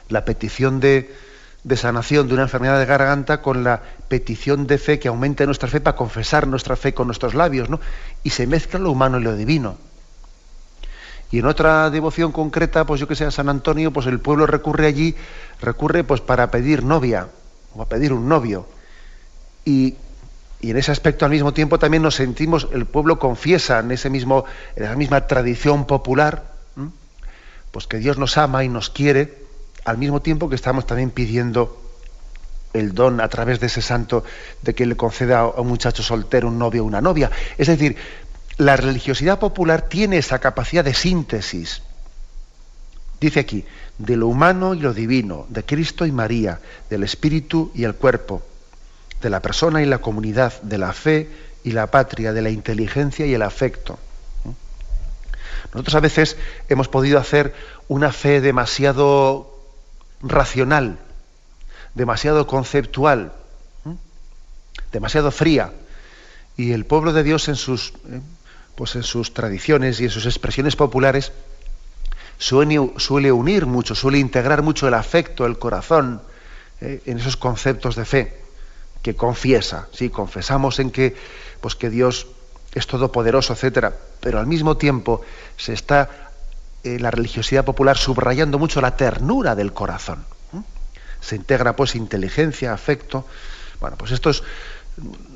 la 0.08 0.24
petición 0.24 0.80
de, 0.80 1.14
de 1.62 1.76
sanación 1.76 2.28
de 2.28 2.34
una 2.34 2.44
enfermedad 2.44 2.78
de 2.78 2.86
garganta 2.86 3.40
con 3.40 3.62
la 3.62 3.82
petición 4.08 4.66
de 4.66 4.78
fe 4.78 4.98
que 4.98 5.08
aumente 5.08 5.46
nuestra 5.46 5.68
fe 5.68 5.80
para 5.80 5.96
confesar 5.96 6.46
nuestra 6.46 6.76
fe 6.76 6.94
con 6.94 7.06
nuestros 7.06 7.34
labios, 7.34 7.68
¿no? 7.68 7.80
Y 8.24 8.30
se 8.30 8.46
mezcla 8.46 8.80
lo 8.80 8.90
humano 8.90 9.20
y 9.20 9.22
lo 9.22 9.36
divino. 9.36 9.76
Y 11.30 11.40
en 11.40 11.46
otra 11.46 11.90
devoción 11.90 12.32
concreta, 12.32 12.86
pues 12.86 13.00
yo 13.00 13.06
que 13.06 13.14
sé, 13.14 13.26
a 13.26 13.30
San 13.30 13.48
Antonio, 13.50 13.92
pues 13.92 14.06
el 14.06 14.18
pueblo 14.18 14.46
recurre 14.46 14.86
allí, 14.86 15.14
recurre 15.60 16.02
pues 16.02 16.22
para 16.22 16.50
pedir 16.50 16.82
novia 16.82 17.28
o 17.74 17.82
a 17.82 17.88
pedir 17.88 18.12
un 18.12 18.28
novio. 18.28 18.66
Y, 19.64 19.96
en 20.61 20.76
ese 20.76 20.90
aspecto 20.90 21.24
al 21.24 21.30
mismo 21.30 21.52
tiempo 21.52 21.78
también 21.78 22.02
nos 22.02 22.16
sentimos, 22.16 22.68
el 22.72 22.84
pueblo 22.84 23.18
confiesa 23.18 23.78
en, 23.78 23.92
ese 23.92 24.11
mismo, 24.11 24.44
en 24.74 24.84
esa 24.84 24.96
misma 24.96 25.26
tradición 25.26 25.86
popular, 25.86 26.52
pues 27.70 27.86
que 27.86 27.98
Dios 27.98 28.18
nos 28.18 28.38
ama 28.38 28.64
y 28.64 28.68
nos 28.68 28.90
quiere, 28.90 29.46
al 29.84 29.98
mismo 29.98 30.20
tiempo 30.20 30.48
que 30.48 30.56
estamos 30.56 30.86
también 30.86 31.11
pidiendo 31.11 31.80
el 32.72 32.94
don 32.94 33.20
a 33.20 33.28
través 33.28 33.61
de 33.61 33.66
ese 33.66 33.82
santo 33.82 34.24
de 34.62 34.74
que 34.74 34.86
le 34.86 34.96
conceda 34.96 35.40
a 35.40 35.61
un 35.61 35.68
muchacho 35.68 36.02
soltero 36.02 36.48
un 36.48 36.59
novio 36.59 36.82
o 36.82 36.86
una 36.86 37.00
novia. 37.00 37.30
Es 37.56 37.68
decir, 37.68 37.96
la 38.59 38.76
religiosidad 38.76 39.38
popular 39.38 39.82
tiene 39.82 40.18
esa 40.18 40.38
capacidad 40.38 40.84
de 40.84 40.94
síntesis. 40.94 41.82
Dice 43.20 43.40
aquí, 43.40 43.64
de 43.98 44.16
lo 44.16 44.28
humano 44.28 44.74
y 44.74 44.80
lo 44.80 44.94
divino, 44.94 45.46
de 45.48 45.64
Cristo 45.64 46.06
y 46.06 46.12
María, 46.12 46.61
del 46.88 47.02
espíritu 47.02 47.72
y 47.74 47.84
el 47.84 47.94
cuerpo, 47.94 48.42
de 49.20 49.30
la 49.30 49.40
persona 49.40 49.82
y 49.82 49.86
la 49.86 49.98
comunidad, 49.98 50.60
de 50.62 50.78
la 50.78 50.92
fe 50.92 51.28
y 51.64 51.72
la 51.72 51.88
patria, 51.88 52.32
de 52.32 52.42
la 52.42 52.50
inteligencia 52.50 53.26
y 53.26 53.34
el 53.34 53.42
afecto. 53.42 53.98
Nosotros 55.72 55.94
a 55.96 56.00
veces 56.00 56.36
hemos 56.68 56.88
podido 56.88 57.18
hacer 57.18 57.54
una 57.88 58.12
fe 58.12 58.40
demasiado 58.40 59.54
racional, 60.22 60.98
demasiado 61.94 62.46
conceptual, 62.46 63.32
demasiado 64.92 65.30
fría. 65.30 65.72
Y 66.56 66.72
el 66.72 66.86
pueblo 66.86 67.12
de 67.12 67.22
Dios 67.22 67.48
en 67.48 67.56
sus, 67.56 67.92
eh, 68.08 68.20
pues 68.76 68.96
en 68.96 69.02
sus 69.02 69.34
tradiciones 69.34 70.00
y 70.00 70.04
en 70.04 70.10
sus 70.10 70.26
expresiones 70.26 70.76
populares 70.76 71.32
suele, 72.38 73.32
unir 73.32 73.66
mucho, 73.66 73.94
suele 73.94 74.18
integrar 74.18 74.62
mucho 74.62 74.88
el 74.88 74.94
afecto, 74.94 75.44
el 75.44 75.58
corazón, 75.58 76.22
eh, 76.80 77.02
en 77.06 77.18
esos 77.18 77.36
conceptos 77.36 77.96
de 77.96 78.04
fe 78.04 78.47
que 79.03 79.14
confiesa. 79.14 79.88
Sí, 79.92 80.11
confesamos 80.11 80.78
en 80.78 80.90
que, 80.90 81.16
pues 81.61 81.74
que 81.74 81.90
Dios 81.90 82.26
es 82.74 82.86
todopoderoso, 82.86 83.53
etcétera, 83.53 83.94
pero 84.20 84.38
al 84.38 84.46
mismo 84.46 84.76
tiempo 84.76 85.22
se 85.57 85.72
está 85.72 86.28
eh, 86.84 86.99
la 86.99 87.11
religiosidad 87.11 87.64
popular 87.64 87.96
subrayando 87.96 88.59
mucho 88.59 88.80
la 88.80 88.96
ternura 88.96 89.55
del 89.55 89.72
corazón. 89.72 90.24
Se 91.20 91.34
integra 91.34 91.74
pues 91.74 91.96
inteligencia, 91.96 92.72
afecto. 92.72 93.26
Bueno, 93.80 93.96
pues 93.96 94.12
esto 94.12 94.30
es 94.30 94.42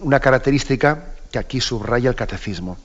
una 0.00 0.20
característica 0.20 1.14
que 1.32 1.38
aquí 1.38 1.60
subraya 1.60 2.08
el 2.08 2.14
catecismo. 2.14 2.78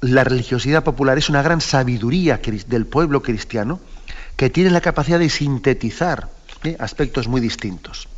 La 0.00 0.24
religiosidad 0.24 0.82
popular 0.82 1.18
es 1.18 1.28
una 1.28 1.42
gran 1.42 1.60
sabiduría 1.60 2.40
del 2.66 2.86
pueblo 2.86 3.22
cristiano 3.22 3.80
que 4.36 4.50
tiene 4.50 4.70
la 4.70 4.80
capacidad 4.80 5.18
de 5.18 5.28
sintetizar 5.28 6.28
¿eh? 6.64 6.76
aspectos 6.80 7.28
muy 7.28 7.40
distintos. 7.40 8.08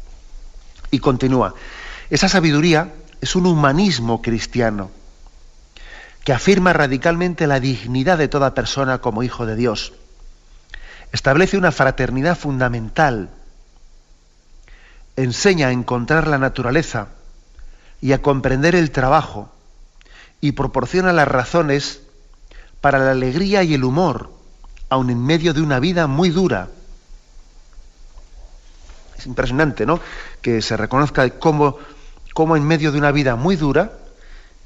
Y 0.92 1.00
continúa, 1.00 1.54
esa 2.10 2.28
sabiduría 2.28 2.92
es 3.20 3.34
un 3.34 3.46
humanismo 3.46 4.22
cristiano 4.22 4.90
que 6.22 6.32
afirma 6.32 6.72
radicalmente 6.72 7.48
la 7.48 7.58
dignidad 7.58 8.18
de 8.18 8.28
toda 8.28 8.54
persona 8.54 8.98
como 8.98 9.24
hijo 9.24 9.44
de 9.46 9.56
Dios. 9.56 9.94
Establece 11.10 11.56
una 11.56 11.72
fraternidad 11.72 12.38
fundamental 12.38 13.30
enseña 15.16 15.68
a 15.68 15.72
encontrar 15.72 16.26
la 16.26 16.38
naturaleza 16.38 17.08
y 18.00 18.12
a 18.12 18.22
comprender 18.22 18.74
el 18.74 18.90
trabajo 18.90 19.52
y 20.40 20.52
proporciona 20.52 21.12
las 21.12 21.28
razones 21.28 22.02
para 22.80 22.98
la 22.98 23.12
alegría 23.12 23.62
y 23.62 23.74
el 23.74 23.84
humor, 23.84 24.32
aun 24.88 25.10
en 25.10 25.24
medio 25.24 25.54
de 25.54 25.62
una 25.62 25.78
vida 25.80 26.06
muy 26.06 26.30
dura. 26.30 26.68
Es 29.22 29.26
impresionante, 29.28 29.86
¿no? 29.86 30.00
Que 30.40 30.60
se 30.62 30.76
reconozca 30.76 31.30
cómo, 31.30 31.78
cómo 32.34 32.56
en 32.56 32.64
medio 32.64 32.90
de 32.90 32.98
una 32.98 33.12
vida 33.12 33.36
muy 33.36 33.54
dura, 33.54 33.92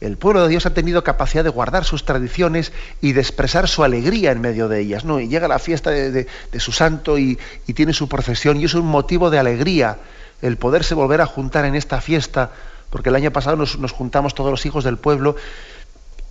el 0.01 0.17
pueblo 0.17 0.43
de 0.43 0.49
Dios 0.49 0.65
ha 0.65 0.73
tenido 0.73 1.05
capacidad 1.05 1.45
de 1.45 1.51
guardar 1.51 1.85
sus 1.85 2.07
tradiciones 2.07 2.73
y 3.03 3.13
de 3.13 3.21
expresar 3.21 3.69
su 3.69 3.85
alegría 3.85 4.33
en 4.33 4.41
medio 4.41 4.69
de 4.69 4.81
ellas. 4.81 5.05
¿no? 5.05 5.21
Y 5.21 5.29
llega 5.29 5.47
la 5.47 5.59
fiesta 5.59 5.91
de, 5.91 6.27
su 6.59 6.73
santo 6.73 7.19
y, 7.19 7.39
y, 7.67 7.75
tiene 7.75 7.93
su 7.93 8.09
procesión 8.09 8.59
y 8.59 8.65
es 8.65 8.73
un 8.73 8.87
motivo 8.87 9.29
de 9.29 9.39
alegría 9.39 9.99
el 10.41 10.57
poderse 10.57 10.95
volver 10.95 11.21
a 11.21 11.27
juntar 11.27 11.67
en 11.67 11.75
esta 11.75 12.01
fiesta, 12.01 12.51
porque 12.89 13.11
el 13.11 13.17
año 13.17 13.31
pasado 13.31 13.57
nos, 13.57 13.93
juntamos 13.93 14.35
todos 14.35 14.51
los 14.51 14.65
hijos 14.65 14.85
del 14.85 14.97
pueblo 14.97 15.37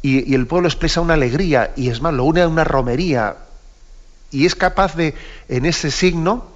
y, 0.01 0.33
el 0.33 0.47
pueblo 0.47 0.67
expresa 0.67 1.01
una 1.01 1.13
alegría 1.13 1.73
y 1.75 1.89
es 1.89 2.01
más, 2.01 2.13
lo 2.13 2.23
une 2.23 2.41
a 2.41 2.47
una 2.47 2.63
romería 2.63 3.37
y 4.31 4.45
es 4.47 4.55
capaz 4.55 4.95
de, 4.95 5.13
en 5.47 5.65
ese 5.65 5.91
signo, 5.91 6.54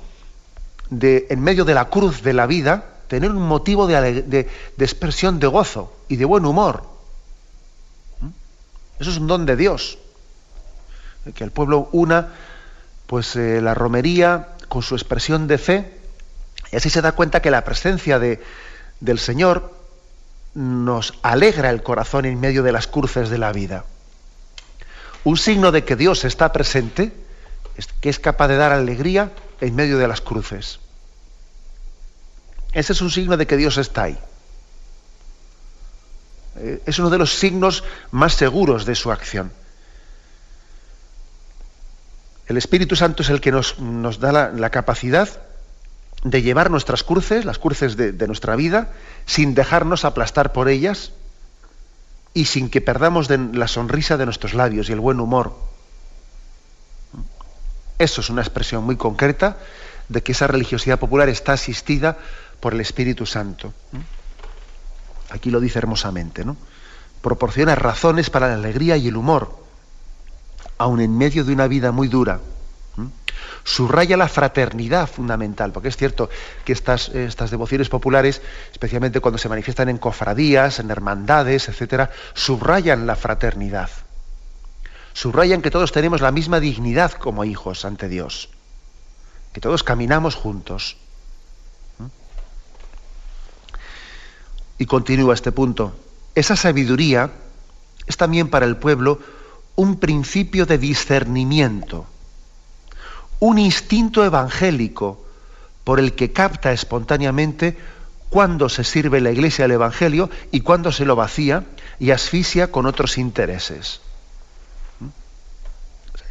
de, 0.89 1.27
en 1.29 1.41
medio 1.41 1.65
de 1.65 1.73
la 1.73 1.85
cruz 1.85 2.21
de 2.21 2.33
la 2.33 2.47
vida, 2.47 2.85
tener 3.07 3.31
un 3.31 3.41
motivo 3.41 3.87
de, 3.87 4.21
de, 4.23 4.47
expresión 4.77 5.39
de 5.39 5.47
gozo 5.47 5.93
y 6.07 6.15
de 6.15 6.25
buen 6.25 6.45
humor. 6.45 6.83
¿Mm? 8.21 8.27
Eso 8.99 9.11
es 9.11 9.17
un 9.17 9.27
don 9.27 9.45
de 9.45 9.55
Dios. 9.55 9.97
Que 11.35 11.43
el 11.43 11.51
pueblo 11.51 11.89
una 11.91 12.29
pues 13.07 13.35
eh, 13.35 13.59
la 13.61 13.73
romería 13.73 14.49
con 14.67 14.83
su 14.83 14.95
expresión 14.95 15.47
de 15.47 15.57
fe 15.57 15.99
y 16.71 16.75
así 16.75 16.89
se 16.89 17.01
da 17.01 17.13
cuenta 17.13 17.41
que 17.41 17.49
la 17.49 17.65
presencia 17.65 18.19
de, 18.19 18.39
del 18.99 19.17
Señor 19.17 19.73
nos 20.53 21.15
alegra 21.23 21.71
el 21.71 21.81
corazón 21.81 22.25
en 22.25 22.39
medio 22.39 22.63
de 22.63 22.71
las 22.71 22.87
cruces 22.87 23.29
de 23.29 23.37
la 23.37 23.51
vida. 23.51 23.85
Un 25.23 25.37
signo 25.37 25.71
de 25.71 25.83
que 25.83 25.95
Dios 25.95 26.25
está 26.25 26.53
presente, 26.53 27.11
que 28.01 28.09
es 28.09 28.19
capaz 28.19 28.47
de 28.47 28.57
dar 28.57 28.71
alegría 28.71 29.31
en 29.61 29.75
medio 29.75 29.97
de 29.97 30.07
las 30.07 30.21
cruces. 30.21 30.79
Ese 32.71 32.93
es 32.93 33.01
un 33.01 33.09
signo 33.09 33.37
de 33.37 33.47
que 33.47 33.57
Dios 33.57 33.77
está 33.77 34.03
ahí. 34.03 34.17
Eh, 36.57 36.81
es 36.85 36.99
uno 36.99 37.09
de 37.09 37.17
los 37.17 37.33
signos 37.33 37.83
más 38.11 38.33
seguros 38.33 38.85
de 38.85 38.95
su 38.95 39.11
acción. 39.11 39.51
El 42.47 42.57
Espíritu 42.57 42.95
Santo 42.95 43.23
es 43.23 43.29
el 43.29 43.41
que 43.41 43.51
nos, 43.51 43.75
da 44.19 44.51
la 44.51 44.69
capacidad 44.71 45.29
de 46.23 46.41
llevar 46.41 46.69
nuestras 46.69 47.03
cruces, 47.03 47.45
las 47.45 47.59
cruces 47.59 47.95
de, 47.95 48.27
nuestra 48.27 48.55
vida, 48.55 48.89
sin 49.25 49.55
dejarnos 49.55 50.03
aplastar 50.03 50.51
por 50.51 50.67
ellas 50.67 51.11
y 52.33 52.45
sin 52.45 52.69
que 52.69 52.81
perdamos 52.81 53.29
la 53.29 53.67
sonrisa 53.67 54.17
de 54.17 54.25
nuestros 54.25 54.53
labios 54.53 54.89
y 54.89 54.93
el 54.93 54.99
buen 54.99 55.19
humor. 55.19 55.55
Eso 57.99 58.21
es 58.21 58.29
una 58.29 58.41
expresión 58.41 58.83
muy 58.83 58.95
concreta 58.95 59.57
de 60.07 60.23
que 60.23 60.31
esa 60.31 60.47
religiosidad 60.47 60.97
popular 60.97 61.29
está 61.29 61.53
asistida 61.53 62.17
por 62.59 62.73
el 62.73 62.81
Espíritu 62.81 63.27
Santo. 63.27 63.73
Aquí 65.29 65.51
lo 65.51 65.59
dice 65.59 65.77
hermosamente, 65.77 66.43
¿no? 66.43 66.57
Proporciona 67.21 67.75
razones 67.75 68.31
para 68.31 68.47
la 68.47 68.55
alegría 68.55 68.97
y 68.97 69.09
el 69.09 69.17
humor, 69.17 69.55
aun 70.79 71.01
en 71.01 71.15
medio 71.15 71.43
de 71.43 71.53
una 71.53 71.67
vida 71.67 71.91
muy 71.91 72.07
dura 72.07 72.39
subraya 73.63 74.17
la 74.17 74.27
fraternidad 74.27 75.07
fundamental, 75.07 75.71
porque 75.71 75.89
es 75.89 75.97
cierto 75.97 76.29
que 76.65 76.73
estas, 76.73 77.09
estas 77.09 77.51
devociones 77.51 77.89
populares, 77.89 78.41
especialmente 78.71 79.19
cuando 79.19 79.37
se 79.37 79.49
manifiestan 79.49 79.89
en 79.89 79.97
cofradías, 79.97 80.79
en 80.79 80.89
hermandades, 80.89 81.69
etcétera, 81.69 82.09
subrayan 82.33 83.05
la 83.05 83.15
fraternidad. 83.15 83.89
Subrayan 85.19 85.61
que 85.61 85.69
todos 85.69 85.91
tenemos 85.91 86.21
la 86.21 86.31
misma 86.31 86.61
dignidad 86.61 87.11
como 87.11 87.43
hijos 87.43 87.83
ante 87.83 88.07
Dios, 88.07 88.47
que 89.51 89.59
todos 89.59 89.83
caminamos 89.83 90.35
juntos. 90.35 90.95
Y 94.77 94.85
continúa 94.85 95.33
este 95.33 95.51
punto. 95.51 95.93
Esa 96.35 96.55
sabiduría 96.55 97.31
es 98.07 98.15
también 98.15 98.47
para 98.47 98.65
el 98.65 98.77
pueblo 98.77 99.19
un 99.75 99.99
principio 99.99 100.65
de 100.65 100.77
discernimiento 100.77 102.07
un 103.41 103.57
instinto 103.57 104.23
evangélico 104.23 105.25
por 105.83 105.99
el 105.99 106.13
que 106.13 106.31
capta 106.31 106.71
espontáneamente 106.71 107.77
cuándo 108.29 108.69
se 108.69 108.85
sirve 108.85 109.19
la 109.19 109.31
iglesia 109.31 109.65
del 109.65 109.73
Evangelio 109.73 110.29
y 110.51 110.61
cuándo 110.61 110.93
se 110.93 111.03
lo 111.03 111.17
vacía 111.17 111.65
y 111.99 112.11
asfixia 112.11 112.71
con 112.71 112.85
otros 112.85 113.17
intereses. 113.17 113.99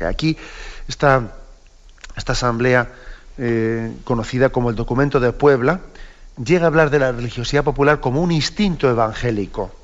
Aquí 0.00 0.36
esta, 0.88 1.32
asamblea 2.14 2.92
eh, 3.38 3.92
conocida 4.04 4.50
como 4.50 4.70
el 4.70 4.76
documento 4.76 5.20
de 5.20 5.32
Puebla 5.32 5.80
llega 6.42 6.64
a 6.64 6.66
hablar 6.66 6.90
de 6.90 6.98
la 6.98 7.12
religiosidad 7.12 7.64
popular 7.64 8.00
como 8.00 8.22
un 8.22 8.32
instinto 8.32 8.88
evangélico. 8.88 9.74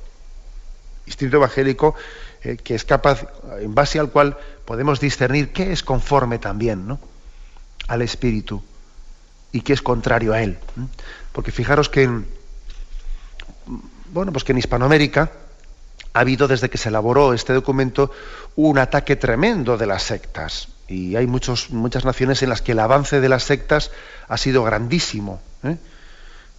Instinto 1.05 1.37
evangélico 1.37 1.95
eh, 2.43 2.57
que 2.57 2.75
es 2.75 2.85
capaz, 2.85 3.27
en 3.59 3.73
base 3.73 3.99
al 3.99 4.09
cual 4.09 4.37
podemos 4.65 4.99
discernir 4.99 5.51
qué 5.51 5.71
es 5.71 5.83
conforme 5.83 6.39
también, 6.39 6.97
al 7.87 8.01
espíritu 8.01 8.63
y 9.51 9.61
que 9.61 9.73
es 9.73 9.81
contrario 9.81 10.33
a 10.33 10.41
él. 10.41 10.57
Porque 11.31 11.51
fijaros 11.51 11.89
que 11.89 12.03
en, 12.03 12.27
bueno, 14.11 14.31
pues 14.31 14.43
que 14.43 14.51
en 14.51 14.57
Hispanoamérica 14.57 15.31
ha 16.15 16.21
habido 16.21 16.47
desde 16.47 16.69
que 16.69 16.79
se 16.79 16.89
elaboró 16.89 17.33
este 17.33 17.53
documento 17.53 18.09
un 18.55 18.79
ataque 18.79 19.15
tremendo 19.15 19.77
de 19.77 19.85
las 19.85 20.01
sectas. 20.01 20.69
Y 20.87 21.15
hay 21.15 21.27
muchas 21.27 21.69
naciones 22.05 22.41
en 22.41 22.49
las 22.49 22.61
que 22.61 22.71
el 22.71 22.79
avance 22.79 23.19
de 23.19 23.29
las 23.29 23.43
sectas 23.43 23.91
ha 24.27 24.37
sido 24.37 24.63
grandísimo. 24.63 25.41
¿eh? 25.63 25.77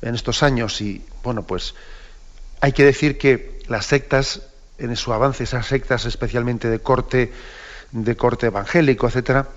en 0.03 0.15
estos 0.15 0.43
años 0.43 0.81
y 0.81 1.05
bueno, 1.23 1.43
pues 1.43 1.75
hay 2.61 2.73
que 2.73 2.85
decir 2.85 3.19
que 3.19 3.61
las 3.69 3.87
sectas 3.87 4.43
en 4.79 4.95
su 4.97 5.13
avance, 5.13 5.45
esas 5.45 5.67
sectas 5.67 6.05
especialmente 6.05 6.69
de 6.69 6.81
corte 6.81 7.33
de 7.93 8.17
corte 8.17 8.47
evangélico, 8.47 9.07
etcétera, 9.07 9.49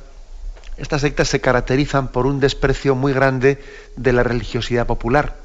estas 0.78 1.02
sectas 1.02 1.28
se 1.28 1.42
caracterizan 1.42 2.10
por 2.10 2.26
un 2.26 2.40
desprecio 2.40 2.96
muy 2.96 3.12
grande 3.12 3.62
de 3.96 4.14
la 4.14 4.24
religiosidad 4.24 4.88
popular. 4.88 5.36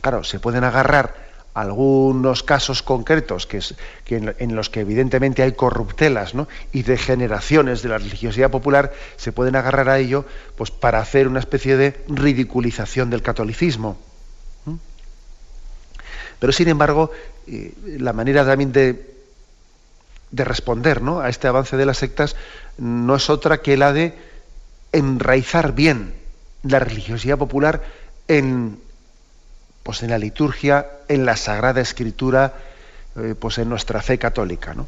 Claro, 0.00 0.22
se 0.22 0.38
pueden 0.38 0.62
agarrar 0.62 1.14
algunos 1.54 2.42
casos 2.42 2.82
concretos 2.82 3.46
que, 3.46 3.60
en, 4.08 4.56
los 4.56 4.70
que 4.70 4.80
evidentemente 4.80 5.42
hay 5.42 5.52
corruptelas 5.52 6.32
y 6.72 6.82
degeneraciones 6.82 7.82
de 7.82 7.90
la 7.90 7.98
religiosidad 7.98 8.50
popular, 8.50 8.92
se 9.16 9.32
pueden 9.32 9.56
agarrar 9.56 9.88
a 9.88 9.98
ello 9.98 10.24
pues, 10.56 10.70
para 10.70 11.00
hacer 11.00 11.28
una 11.28 11.40
especie 11.40 11.76
de 11.76 12.02
ridiculización 12.08 13.10
del 13.10 13.22
catolicismo. 13.22 13.98
Pero 16.38 16.52
sin 16.52 16.68
embargo, 16.68 17.10
eh, 17.46 17.72
la 17.98 18.12
manera 18.12 18.44
también 18.44 18.72
de, 18.72 19.14
de 20.32 20.44
responder 20.44 21.00
a 21.22 21.28
este 21.28 21.46
avance 21.46 21.76
de 21.76 21.86
las 21.86 21.98
sectas 21.98 22.34
no 22.78 23.14
es 23.14 23.30
otra 23.30 23.60
que 23.60 23.76
la 23.76 23.92
de 23.92 24.18
enraizar 24.90 25.72
bien 25.72 26.14
la 26.62 26.78
religiosidad 26.78 27.38
popular 27.38 27.82
en, 28.26 28.78
pues 29.82 30.02
en 30.02 30.10
la 30.10 30.18
liturgia, 30.18 30.86
en 31.08 31.26
la 31.26 31.36
Sagrada 31.36 31.80
Escritura, 31.80 32.54
eh, 33.16 33.34
pues 33.38 33.58
en 33.58 33.68
nuestra 33.68 34.00
fe 34.02 34.18
católica. 34.18 34.74
¿no? 34.74 34.86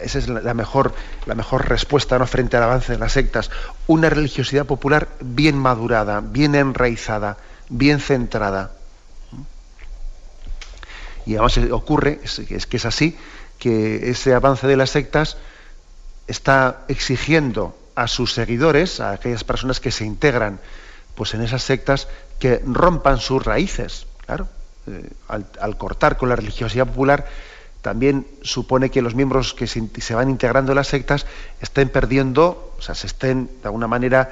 Esa 0.00 0.18
es 0.18 0.28
la 0.28 0.54
mejor, 0.54 0.94
la 1.26 1.34
mejor 1.34 1.68
respuesta 1.68 2.18
¿no? 2.18 2.26
frente 2.26 2.56
al 2.56 2.62
avance 2.62 2.92
de 2.92 2.98
las 2.98 3.12
sectas. 3.12 3.50
Una 3.86 4.08
religiosidad 4.10 4.66
popular 4.66 5.08
bien 5.20 5.56
madurada, 5.56 6.20
bien 6.20 6.54
enraizada, 6.54 7.36
bien 7.68 8.00
centrada. 8.00 8.72
Y 11.24 11.34
además 11.34 11.58
ocurre, 11.70 12.20
es 12.22 12.66
que 12.66 12.76
es 12.76 12.84
así, 12.84 13.16
que 13.58 14.10
ese 14.10 14.34
avance 14.34 14.66
de 14.66 14.76
las 14.76 14.90
sectas 14.90 15.36
está 16.26 16.84
exigiendo 16.88 17.76
a 17.94 18.08
sus 18.08 18.32
seguidores, 18.32 19.00
a 19.00 19.12
aquellas 19.12 19.44
personas 19.44 19.78
que 19.78 19.90
se 19.90 20.04
integran 20.04 20.60
pues 21.14 21.34
en 21.34 21.42
esas 21.42 21.62
sectas, 21.62 22.08
que 22.38 22.60
rompan 22.64 23.18
sus 23.18 23.44
raíces. 23.44 24.06
Claro, 24.26 24.48
eh, 24.86 25.10
al, 25.28 25.76
cortar 25.76 26.16
con 26.16 26.28
la 26.28 26.36
religiosidad 26.36 26.86
popular, 26.86 27.26
también 27.82 28.26
supone 28.42 28.90
que 28.90 29.02
los 29.02 29.14
miembros 29.14 29.54
que 29.54 29.66
se, 29.66 30.14
van 30.14 30.30
integrando 30.30 30.72
en 30.72 30.76
las 30.76 30.88
sectas 30.88 31.26
estén 31.60 31.88
perdiendo, 31.88 32.74
o 32.78 32.82
sea, 32.82 32.94
se 32.94 33.08
estén 33.08 33.46
de 33.60 33.68
alguna 33.68 33.88
manera 33.88 34.30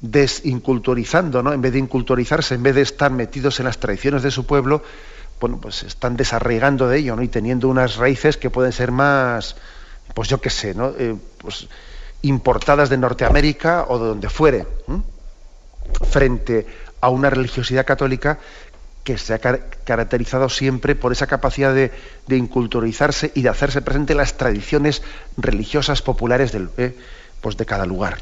desinculturizando, 0.00 1.42
¿no? 1.42 1.52
En 1.52 1.62
vez 1.62 1.72
de 1.72 1.78
inculturizarse, 1.78 2.56
en 2.56 2.62
vez 2.62 2.74
de 2.74 2.82
estar 2.82 3.12
metidos 3.12 3.60
en 3.60 3.66
las 3.66 3.78
tradiciones 3.78 4.22
de 4.22 4.32
su 4.32 4.46
pueblo, 4.46 4.82
bueno, 5.40 5.58
pues 5.60 5.84
están 5.84 6.16
desarraigando 6.16 6.88
de 6.88 6.98
ello, 6.98 7.16
¿no? 7.16 7.22
Y 7.22 7.28
teniendo 7.28 7.68
unas 7.68 7.96
raíces 7.96 8.36
que 8.36 8.50
pueden 8.50 8.72
ser 8.72 8.90
más, 8.90 9.56
pues 10.14 10.28
yo 10.28 10.40
qué 10.40 10.50
sé, 10.50 10.74
¿no? 10.74 10.92
Eh, 10.98 11.16
pues 11.38 11.68
importadas 12.22 12.88
de 12.88 12.98
Norteamérica 12.98 13.86
o 13.88 13.98
de 13.98 14.06
donde 14.06 14.28
fuere, 14.28 14.66
frente 16.10 16.66
a 17.00 17.08
una 17.08 17.30
religiosidad 17.30 17.84
católica 17.84 18.38
que 19.04 19.18
se 19.18 19.34
ha 19.34 19.38
caracterizado 19.38 20.48
siempre 20.48 20.94
por 20.94 21.12
esa 21.12 21.26
capacidad 21.26 21.74
de, 21.74 21.90
inculturizarse 22.28 23.32
y 23.34 23.42
de 23.42 23.48
hacerse 23.48 23.82
presente 23.82 24.12
en 24.12 24.18
las 24.18 24.36
tradiciones 24.36 25.02
religiosas 25.36 26.02
populares 26.02 26.52
del, 26.52 26.68
eh, 26.76 26.96
pues 27.40 27.56
de 27.56 27.66
cada 27.66 27.84
lugar. 27.84 28.18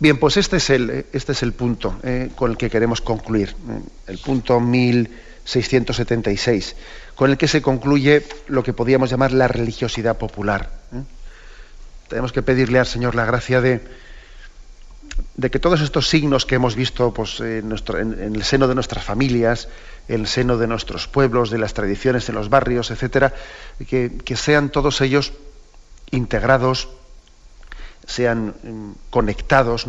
Bien, 0.00 0.16
pues 0.16 0.38
este 0.38 0.56
es 0.56 0.70
el, 0.70 1.04
este 1.12 1.32
es 1.32 1.42
el 1.42 1.52
punto 1.52 2.00
eh, 2.02 2.30
con 2.34 2.52
el 2.52 2.56
que 2.56 2.70
queremos 2.70 3.02
concluir, 3.02 3.50
eh, 3.50 3.82
el 4.06 4.16
punto 4.16 4.58
1676, 4.58 6.74
con 7.14 7.30
el 7.30 7.36
que 7.36 7.46
se 7.46 7.60
concluye 7.60 8.24
lo 8.48 8.62
que 8.62 8.72
podríamos 8.72 9.10
llamar 9.10 9.32
la 9.32 9.46
religiosidad 9.46 10.16
popular. 10.16 10.70
Eh. 10.94 11.02
Tenemos 12.08 12.32
que 12.32 12.40
pedirle 12.40 12.78
al 12.78 12.86
Señor 12.86 13.14
la 13.14 13.26
gracia 13.26 13.60
de, 13.60 13.82
de 15.36 15.50
que 15.50 15.58
todos 15.58 15.80
estos 15.80 16.08
signos 16.08 16.46
que 16.46 16.56
hemos 16.56 16.74
visto 16.74 17.12
pues, 17.12 17.40
en, 17.40 17.68
nuestro, 17.68 17.98
en, 17.98 18.34
el 18.34 18.42
seno 18.42 18.68
de 18.68 18.74
nuestras 18.74 19.04
familias, 19.04 19.68
en 20.08 20.20
el 20.20 20.26
seno 20.26 20.56
de 20.56 20.66
nuestros 20.66 21.08
pueblos, 21.08 21.50
de 21.50 21.58
las 21.58 21.74
tradiciones 21.74 22.28
en 22.28 22.34
los 22.34 22.48
barrios, 22.48 22.90
etcétera, 22.90 23.34
que, 23.88 24.18
que 24.24 24.36
sean 24.36 24.70
todos 24.70 25.00
ellos 25.00 25.32
integrados 26.10 26.88
sean 28.06 28.54
mm, 28.62 28.90
conectados 29.10 29.86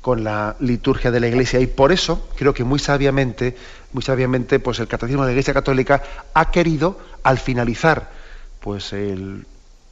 con 0.00 0.24
la 0.24 0.56
liturgia 0.60 1.10
de 1.10 1.20
la 1.20 1.28
Iglesia. 1.28 1.60
Y 1.60 1.66
por 1.66 1.92
eso 1.92 2.28
creo 2.36 2.54
que 2.54 2.64
muy 2.64 2.78
sabiamente, 2.78 3.56
muy 3.92 4.02
sabiamente, 4.02 4.60
pues 4.60 4.78
el 4.78 4.88
Catecismo 4.88 5.22
de 5.22 5.28
la 5.28 5.32
Iglesia 5.32 5.54
Católica 5.54 6.02
ha 6.34 6.50
querido, 6.50 6.98
al 7.22 7.38
finalizar 7.38 8.10
pues 8.60 8.92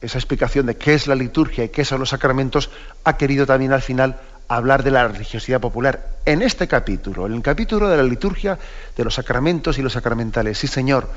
esa 0.01 0.17
explicación 0.17 0.65
de 0.65 0.77
qué 0.77 0.93
es 0.93 1.07
la 1.07 1.15
liturgia 1.15 1.63
y 1.63 1.69
qué 1.69 1.85
son 1.85 1.99
los 1.99 2.09
sacramentos, 2.09 2.69
ha 3.03 3.17
querido 3.17 3.45
también 3.45 3.73
al 3.73 3.81
final 3.81 4.19
hablar 4.47 4.83
de 4.83 4.91
la 4.91 5.07
religiosidad 5.07 5.59
popular. 5.59 6.17
En 6.25 6.41
este 6.41 6.67
capítulo, 6.67 7.25
en 7.25 7.33
el 7.33 7.41
capítulo 7.41 7.89
de 7.89 7.97
la 7.97 8.03
liturgia 8.03 8.57
de 8.95 9.03
los 9.03 9.15
sacramentos 9.15 9.77
y 9.77 9.81
los 9.81 9.93
sacramentales. 9.93 10.57
Sí, 10.57 10.67
Señor, 10.67 11.09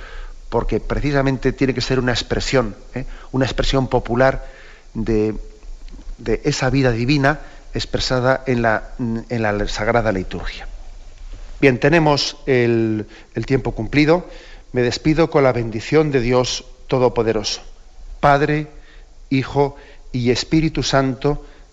porque 0.48 0.80
precisamente 0.80 1.52
tiene 1.52 1.74
que 1.74 1.80
ser 1.80 1.98
una 1.98 2.12
expresión, 2.12 2.74
¿eh? 2.94 3.06
una 3.32 3.44
expresión 3.44 3.88
popular 3.88 4.44
de, 4.94 5.34
de 6.18 6.40
esa 6.44 6.70
vida 6.70 6.90
divina 6.90 7.40
expresada 7.72 8.42
en 8.46 8.62
la, 8.62 8.90
en 8.98 9.42
la 9.42 9.68
Sagrada 9.68 10.12
Liturgia. 10.12 10.66
Bien, 11.60 11.78
tenemos 11.78 12.36
el, 12.46 13.06
el 13.34 13.46
tiempo 13.46 13.72
cumplido. 13.72 14.26
Me 14.72 14.82
despido 14.82 15.30
con 15.30 15.44
la 15.44 15.52
bendición 15.52 16.10
de 16.10 16.20
Dios 16.20 16.64
Todopoderoso. 16.86 17.60
Padre, 18.18 18.68
Hijo 19.28 19.76
y 20.12 20.30
Espíritu 20.30 20.82
Santo, 20.82 21.44